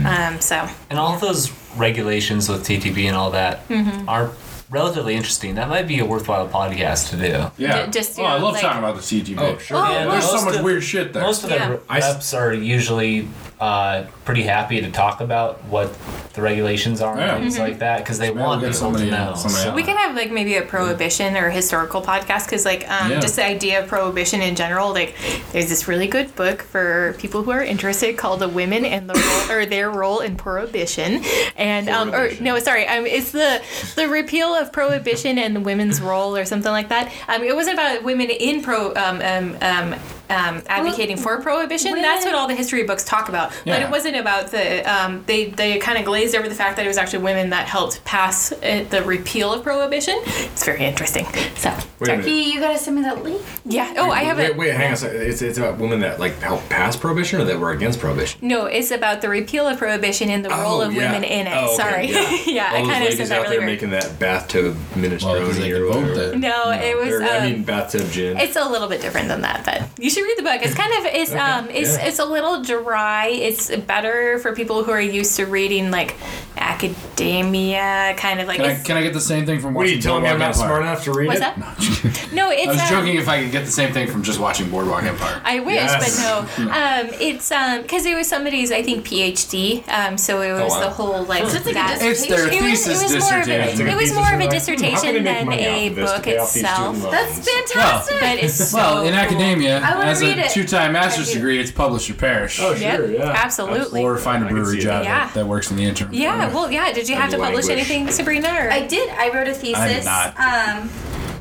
[0.06, 4.08] Um, so, And all those regulations with TTB and all that Mm-hmm.
[4.08, 4.30] are
[4.70, 5.54] relatively interesting.
[5.54, 7.50] That might be a worthwhile podcast to do.
[7.62, 7.84] Yeah.
[7.86, 9.38] Ju- just, oh, you I love like- talking about the CTV.
[9.38, 9.76] Oh, sure.
[9.76, 11.22] Oh, Yeah, There's so much of- weird shit there.
[11.22, 11.76] Most of the Yeah.
[11.88, 13.28] I s- reps are usually
[13.64, 15.88] uh, pretty happy to talk about what
[16.34, 17.34] the regulations are Yeah.
[17.36, 19.34] and things like that because they Maybe want we'll get people to know.
[19.36, 23.20] So- we can have like maybe a prohibition or historical podcast because like um, Yeah.
[23.20, 25.14] just the idea of prohibition in general like
[25.52, 29.14] there's this really good book for people who are interested called the women and the
[29.14, 31.22] role or their role in prohibition
[31.56, 33.62] and um, or no sorry um, it's the
[33.96, 37.74] the repeal of prohibition and the women's role or something like that um, it wasn't
[37.74, 39.94] about women in pro um, um, um,
[40.30, 44.16] um, advocating for prohibition that's what all the history books talk about but it wasn't
[44.16, 47.22] about the um, they they kind of glazed over the fact that it was actually
[47.22, 50.14] women that helped pass uh, the repeal of prohibition.
[50.24, 51.24] It's very interesting.
[51.56, 51.70] So
[52.00, 52.22] Wait a minute.
[52.24, 53.40] Becky, you gotta send me that link.
[53.64, 53.94] yeah.
[53.96, 54.56] Oh, I have Wait, it.
[54.56, 55.20] wait, hang on a second.
[55.22, 58.40] It's, it's about women that like help pass prohibition or that were against prohibition.
[58.42, 61.12] No, it's about the repeal of prohibition and the role Oh, of yeah.
[61.12, 61.52] women in it.
[61.54, 62.10] Oh, okay, Sorry.
[62.10, 62.38] yeah.
[62.54, 63.70] Yeah, All I those kind of ladies said that out really there weird.
[63.82, 66.14] making that bathtub Well, 'cause minestrone they or whatever.
[66.14, 66.38] that.
[66.38, 67.08] No, it was.
[67.14, 68.38] Or, I um, mean bathtub gin.
[68.38, 70.60] It's a little bit different than that, but you should read the book.
[70.62, 72.06] It's kind of it's um it's yeah.
[72.06, 73.26] it's a little dry.
[73.28, 76.16] It's better for people who are used to reading like
[76.56, 78.58] academia, kind of like.
[78.58, 80.38] Can I, can I get the same thing from what are you telling me I'm
[80.38, 80.66] not Empire?
[80.66, 81.56] smart enough to read what's it?
[81.56, 82.28] that?
[82.32, 82.66] No, it's.
[82.68, 85.04] I was um, joking if I could get the same thing from just watching Boardwalk
[85.04, 85.40] Empire.
[85.44, 86.16] I wish, Yes.
[86.16, 86.64] but no.
[86.64, 89.86] Um, it's um because it was somebody's I think PhD.
[89.88, 90.80] Um, so it was wow.
[90.80, 91.98] the whole like it's like a that.
[92.02, 93.88] It's their It was, it was more of a, dissertation.
[93.88, 96.16] it was more of a dissertation can I make than a off of this to
[96.16, 97.10] book pay off these itself.
[97.10, 97.48] That's loans?
[97.48, 98.20] fantastic.
[98.20, 100.50] But it's so Well, in academia, I wanna as read a it.
[100.52, 101.38] two-time master's I do.
[101.38, 102.60] degree, it's publish or perish.
[102.60, 103.22] Oh, Yep, sure, yeah.
[103.44, 104.02] absolutely.
[104.02, 105.04] Or find a I can brewery see job that.
[105.04, 105.24] Yeah.
[105.26, 106.12] that, that works in the interim.
[106.12, 106.92] Yeah, well, yeah.
[106.92, 107.88] Did you have to publish language.
[107.90, 108.48] anything, Sabrina?
[108.48, 108.70] Or?
[108.70, 109.08] I did.
[109.10, 109.78] I wrote a thesis.
[109.78, 110.38] I did not.
[110.38, 110.90] Um,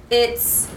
[0.09, 0.69] it's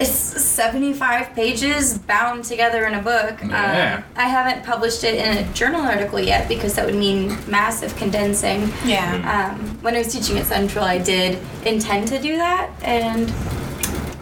[0.00, 3.38] it's 75 pages bound together in a book.
[3.40, 3.98] Yeah.
[3.98, 7.94] Um, I haven't published it in a journal article yet because that would mean massive
[7.96, 8.72] condensing.
[8.84, 9.52] yeah.
[9.54, 13.32] Um, when I was teaching at Central, I did intend to do that, and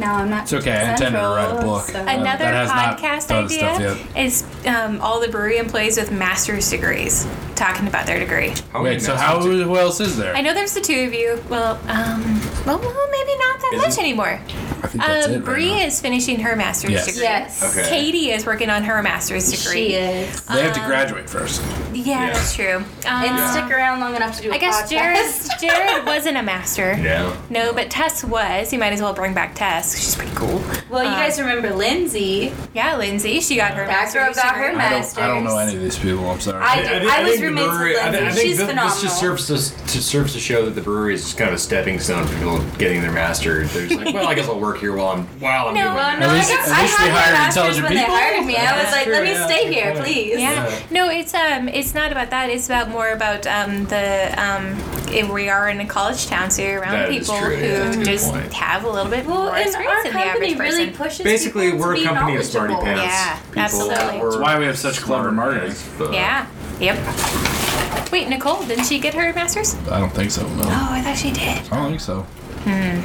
[0.00, 0.42] now I'm not.
[0.44, 1.84] It's okay, I intended to write a book.
[1.84, 5.58] so- Another that has not podcast done the stuff idea is um, all the brewery
[5.58, 7.26] employees with master's degrees
[7.60, 8.52] talking about their degree.
[8.72, 10.34] How Wait, so how do- who else is there?
[10.34, 11.40] I know there's the two of you.
[11.48, 14.40] Well, um, well, well maybe not that Is much it- anymore.
[14.82, 15.44] I think that's Um, it.
[15.44, 15.84] Bree now.
[15.86, 17.06] is finishing her master's Yes.
[17.06, 17.22] degree.
[17.24, 17.62] Yes.
[17.62, 17.86] Okay.
[17.88, 19.88] Katie is working on her master's degree.
[19.90, 20.40] She is.
[20.46, 21.60] They have to um, graduate first.
[21.92, 22.32] Yeah, Yeah.
[22.32, 22.76] that's true.
[22.76, 24.88] Um, and stick around long enough to do a I guess podcast.
[24.88, 26.98] Jared Jared wasn't a master.
[27.00, 27.30] Yeah.
[27.50, 28.72] No, but Tess was.
[28.72, 29.94] You might as well bring back Tess.
[29.98, 30.62] She's pretty cool.
[30.88, 32.52] well, you Uh, guys remember Lindsay?
[32.72, 33.40] Yeah, Lindsay.
[33.40, 34.82] She got her That girl master's got her degree.
[34.82, 35.14] I masters.
[35.14, 36.28] don't, I don't know any of these people.
[36.30, 36.62] I'm sorry.
[36.64, 37.08] I do.
[37.10, 38.26] I, was think the roommates brewery- with I, Lindsay.
[38.26, 38.88] I think She's thi- phenomenal.
[38.94, 39.54] This just serves to,
[39.92, 42.34] to serves to show that the brewery is just kind of a stepping stone for
[42.34, 43.64] people getting their master.
[43.66, 45.94] They're just like, well, I guess I'll work here while I'm while I'm No, doing
[45.96, 47.56] well, my no, At I least- guess at I least had we my hired master's
[47.78, 48.14] intelligent when they people.
[48.16, 48.56] hired me.
[48.56, 50.04] I was That's like, true, let me yeah, stay good here, point.
[50.04, 50.40] please.
[50.40, 50.78] Yeah.
[50.90, 52.50] No, it's um, it's it's not about that.
[52.50, 54.78] It's about more about um, the um,
[55.12, 57.66] if we are in a college town, so you're around That is people true, yeah,
[57.82, 58.52] that's a who good just point.
[58.52, 60.96] have a little bit Well, more and experience our than the company average really person.
[60.96, 63.02] pushes Basically, people we're a be company of smarty knowledgeable.
[63.02, 63.14] pants.
[63.14, 63.62] Yeah, people.
[63.62, 64.20] absolutely.
[64.20, 66.12] We're That's why we have such clever smart marketing.
[66.14, 66.46] Yeah.
[66.80, 68.10] Yep.
[68.12, 69.74] Wait, Nicole, didn't she get her master's?
[69.88, 70.42] I don't think so.
[70.54, 70.62] No.
[70.64, 71.58] Oh, I thought she did.
[71.70, 72.22] I don't think so.
[72.64, 73.00] Hmm.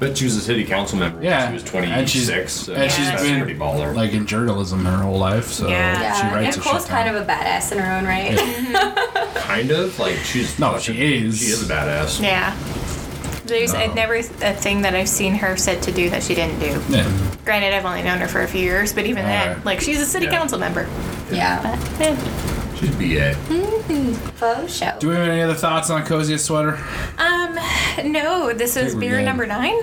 [0.00, 1.44] But she was a city council member Yeah.
[1.44, 1.88] when she was 26.
[1.98, 3.94] And she's- so and she's that's been, pretty baller.
[3.94, 6.00] Like in journalism her whole life, so Yeah.
[6.00, 7.16] Yeah, she writes Nicole's a shit kind ton.
[7.16, 9.34] of a badass in her own right.
[9.36, 11.38] kind of like she's No, she is.
[11.38, 12.20] she is a badass.
[12.22, 12.54] Yeah.
[13.46, 13.92] There's No.
[13.94, 14.22] Never a
[14.54, 16.80] thing that I've seen her said to do that she didn't do.
[16.88, 17.10] Yeah.
[17.44, 19.64] Granted, I've only known her for a few years, but even then, Alright.
[19.66, 20.32] like she's a city Yeah.
[20.38, 20.86] council member.
[21.30, 21.76] yeah.
[21.98, 22.16] But, eh.
[22.84, 23.34] She's BA.
[24.34, 24.94] Faux show.
[24.98, 26.78] Do we have any other thoughts on coziest sweater?
[27.18, 27.58] Um,
[28.12, 29.24] no, this is beer good.
[29.24, 29.74] number nine.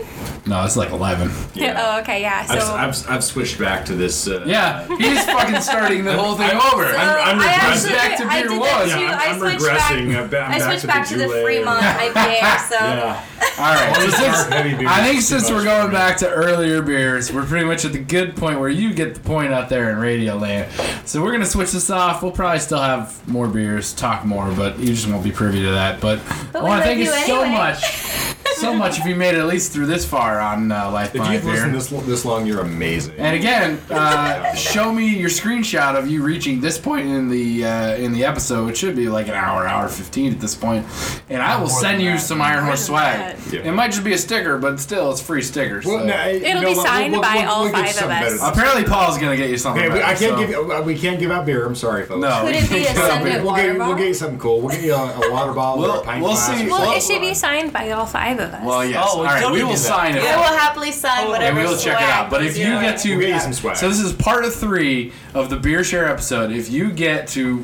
[0.45, 1.31] No, it's like eleven.
[1.53, 1.75] Yeah.
[1.95, 2.43] Oh, okay, yeah.
[2.45, 4.27] So I've, I've, I've switched back to this.
[4.27, 6.91] Uh, Yeah, he's fucking starting the whole thing over.
[6.91, 7.71] So I'm I regressing.
[7.71, 8.89] actually, Back to I beer did one.
[8.89, 8.95] Yeah.
[8.95, 10.09] I'm, I I'm regressing.
[10.11, 10.17] back.
[10.23, 11.43] I'm ba- I'm back switched to back to the Goulet.
[11.43, 12.69] Fremont IPA.
[12.69, 13.25] So Yeah.
[13.59, 16.17] All right, so These since- dark, heavy beers I think since we're going for back
[16.17, 19.53] to earlier beers, we're pretty much at the good point where you get the point
[19.53, 20.71] out there in radio land.
[21.07, 22.23] So we're gonna switch this off.
[22.23, 22.90] We'll probably still have
[23.27, 25.99] more beers, talk more, but you just won't be privy to that.
[26.01, 26.19] But,
[26.51, 27.57] But I we want to thank you so anyway.
[27.57, 31.15] much, so much if you made it at least through this far on uh, Life
[31.15, 31.51] If by you've Beer.
[31.53, 33.15] listened this this long, you're amazing.
[33.17, 37.95] And again, uh, show me your screenshot of you reaching this point in the uh,
[37.95, 38.69] in the episode.
[38.69, 40.85] It should be like an hour, hour fifteen at this point,
[41.29, 42.19] and I will More send than you that.
[42.21, 43.37] some Iron Horse than swag.
[43.37, 43.53] that.
[43.53, 43.59] Yeah.
[43.69, 45.85] It might just be a sticker, but still, it's free stickers.
[45.85, 46.05] Well, so.
[46.05, 48.39] no, It'll know be what, signed by all give five of us.
[48.43, 49.83] Apparently, Paul's gonna get you something.
[49.83, 50.71] Okay, we, I better, can't so- give you.
[50.73, 51.65] uh, We can't give out beer.
[51.65, 52.21] I'm sorry, folks.
[52.21, 53.95] No, Could it be a We'll send it We'll water get, we'll bottle?
[53.97, 54.61] get you something cool.
[54.61, 54.97] We'll get you a,
[55.27, 56.57] a water bottle We'll- a pint we'll glass.
[56.59, 56.67] see.
[56.67, 58.63] or well, Well, it should be signed by all five of us.
[58.65, 59.03] Well, yes.
[59.07, 60.23] Oh, we all right, we will sign it.
[60.23, 62.29] I will happily sign Oh, whatever And we will check it out.
[62.29, 63.77] But if you your- get to, We'll get you some swag.
[63.77, 66.51] so this is part of three of the beer share episode.
[66.51, 67.59] If you get to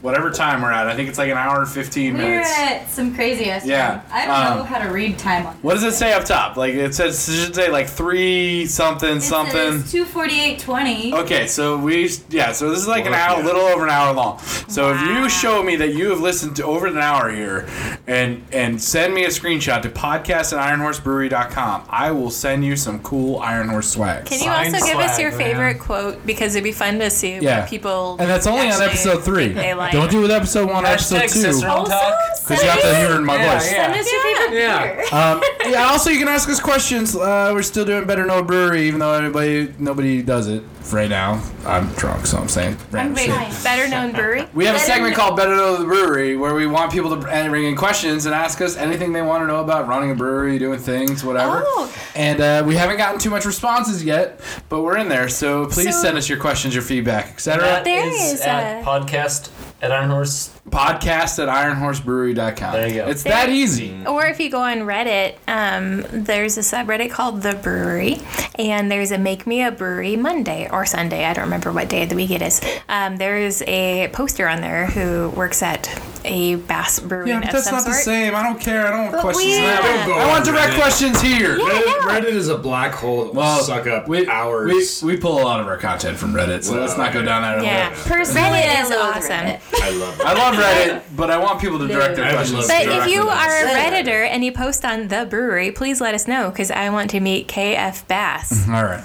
[0.00, 2.58] whatever time we're at, I think it's like an hour and fifteen We're minutes.
[2.58, 3.66] at some crazy ass.
[3.66, 4.02] Yeah, time.
[4.10, 5.54] I don't know um, how to read time on.
[5.56, 6.56] What does it say up top?
[6.56, 9.84] Like it says, it should say like three something something.
[9.84, 11.12] Two forty eight twenty.
[11.14, 14.12] Okay, so we yeah, so this is like an hour, a little over an hour
[14.14, 14.38] long.
[14.38, 17.68] So if you show me that you have listened to over an hour here,
[18.06, 23.00] and and send me a screenshot to podcast at ironhorsebrewery.com, I will send you some
[23.02, 24.26] cool Iron Horse swag.
[24.26, 25.40] Can you Signed also give us swag, your man.
[25.40, 27.60] favorite quote because it'd be fun to see Yeah.
[27.60, 28.16] what people.
[28.18, 29.52] and that's only on episode three.
[29.54, 29.92] like.
[29.92, 31.52] Don't do it with episode one, Hashtag episode two.
[31.52, 32.14] Cicerone Also, talk.
[32.46, 33.72] Because you have to hear it in my Yeah, voice.
[33.72, 33.86] yeah.
[33.92, 35.30] Send us your favorite Yeah.
[35.32, 35.84] Um, yeah.
[35.88, 37.14] Also, you can ask us questions.
[37.16, 41.40] Uh, we're still doing better know brewery, even though everybody nobody does it right now.
[41.66, 43.62] I'm drunk, so I'm saying random Wait, shit.
[43.64, 44.48] better known brewery.
[44.54, 47.16] We have a segment kn- called Better Know the Brewery where we want people to
[47.16, 50.58] bring in questions and ask us anything they want to know about running a brewery,
[50.58, 51.62] doing things, whatever.
[51.64, 51.92] Oh.
[52.16, 54.40] And uh, we haven't gotten too much responses yet,
[54.70, 55.28] but we're in there.
[55.28, 57.62] So please So- send us your questions, your feedback, etc.
[57.62, 59.50] That There is is at a- podcast
[59.82, 60.50] at Iron Horse.
[60.68, 62.72] Podcast at ironhorsebrewery.com.
[62.72, 63.06] There you go.
[63.08, 63.96] It's that easy.
[64.06, 68.18] Or if you go on Reddit, um, there's a subreddit called The Brewery,
[68.58, 71.24] and there's a Make Me a Brewery Monday or Sunday.
[71.24, 72.60] I don't remember what day of the week it is.
[72.88, 75.86] Um, there's a poster on there who works at
[76.24, 77.96] a Bass brewery Yeah, but that's some not sort.
[77.96, 78.34] the same.
[78.34, 78.86] I don't care.
[78.86, 79.46] I don't want But questions.
[79.54, 79.80] we- now.
[79.80, 80.76] Don't go I want direct Reddit.
[80.80, 81.56] questions here.
[81.58, 81.92] Reddit, yeah.
[82.08, 85.02] Reddit is a black hole that will Well, suck up we, hours.
[85.02, 87.42] We, we pull a lot of our content from Reddit, so let's not go down
[87.42, 88.04] that Yeah, hole.
[88.04, 89.30] personally, Reddit it's is awesome.
[89.46, 89.60] Reddit.
[89.82, 90.26] I love it.
[90.26, 92.66] I love Reddit, but I want people to direct their I questions.
[92.68, 94.04] But if you are a Reddit.
[94.04, 97.20] Redditor and you post on The Brewery, please let us know because I want to
[97.20, 98.52] meet KF Bass.
[98.52, 99.04] Mm-hmm, all right,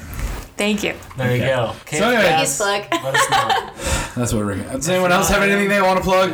[0.57, 0.93] Thank you.
[1.18, 1.74] There you go.
[1.91, 2.84] So anyway- Gas, Plug.
[2.91, 3.70] let us know.
[4.22, 4.55] that's what we're.
[4.55, 6.32] Does anyone else have anything they want to plug?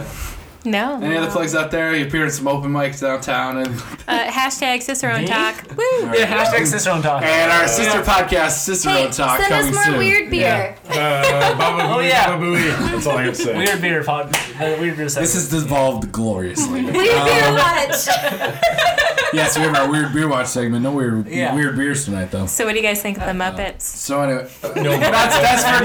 [0.64, 1.00] No.
[1.02, 1.96] Any other plugs out there?
[1.96, 3.68] You appear at some open mics downtown, and
[4.08, 5.28] Uh, hashtag Cicerone Me?
[5.28, 5.56] Talk.
[5.76, 6.12] Woo!
[6.14, 7.24] Yeah, hashtag Cicerone talk.
[7.24, 9.98] and our sister podcast, Sister Hey, Road Talk, send us more soon.
[9.98, 10.76] weird beer.
[10.88, 12.28] Uh, Baba Oh, yeah.
[12.30, 12.92] Baba Booey.
[12.92, 13.58] That's all I have to say.
[13.58, 14.32] Weird beer pod.
[14.34, 15.32] The weird beer Segment.
[15.32, 16.82] This has devolved gloriously.
[16.92, 18.06] Weird beer watch.
[19.34, 20.84] yes, we have our weird beer watch segment.
[20.84, 21.56] No weird Yeah.
[21.56, 22.46] weird beers tonight, though.
[22.46, 23.82] So, what do you guys think of the Muppets?
[23.82, 25.84] So anyway, No, that's that's for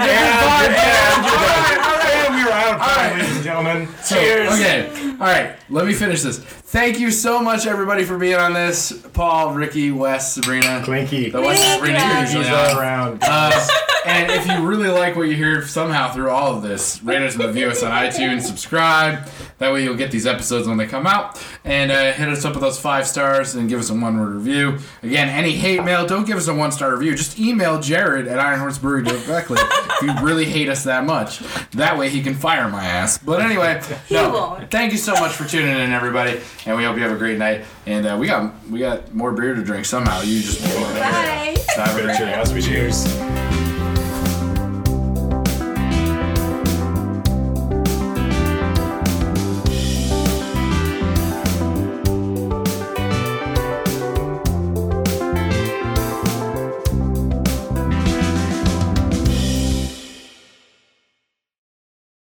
[2.02, 2.05] a
[2.46, 2.46] different podcast.
[2.46, 3.18] And we were out of time, Alright.
[3.18, 3.88] ladies and gentlemen.
[4.08, 4.52] Cheers.
[4.52, 5.10] Okay.
[5.12, 5.56] All right.
[5.70, 6.38] Let me finish this.
[6.76, 8.92] Thank you so much, everybody, for being on this.
[9.14, 10.82] Paul, Ricky, Wes, Sabrina.
[10.84, 11.30] Clinky.
[11.30, 12.20] The Wes and Sabrina Yeah.
[12.20, 12.76] usually He's on.
[12.78, 13.18] around.
[13.22, 13.66] Uh,
[14.04, 17.34] and if you really like what you hear somehow through all of this, rate us
[17.34, 19.26] and review us on iTunes, subscribe.
[19.58, 21.42] That way you'll get these episodes when they come out.
[21.64, 24.34] And uh, hit us up with those five stars and give us a one word
[24.34, 24.78] review.
[25.02, 27.16] Again, any hate mail, don't give us a one star review.
[27.16, 31.38] Just email Jared at Iron Horse Brewery directly if you really hate us that much.
[31.70, 33.16] That way he can fire my ass.
[33.16, 36.38] But anyway, no, thank you so much for tuning in, everybody.
[36.66, 37.64] And we hope you have a great night.
[37.86, 40.20] And uh, we got we got more beer to drink somehow.
[40.22, 41.54] You just Bye.
[41.74, 42.66] So have a great Cheers.
[42.66, 43.45] Cheers.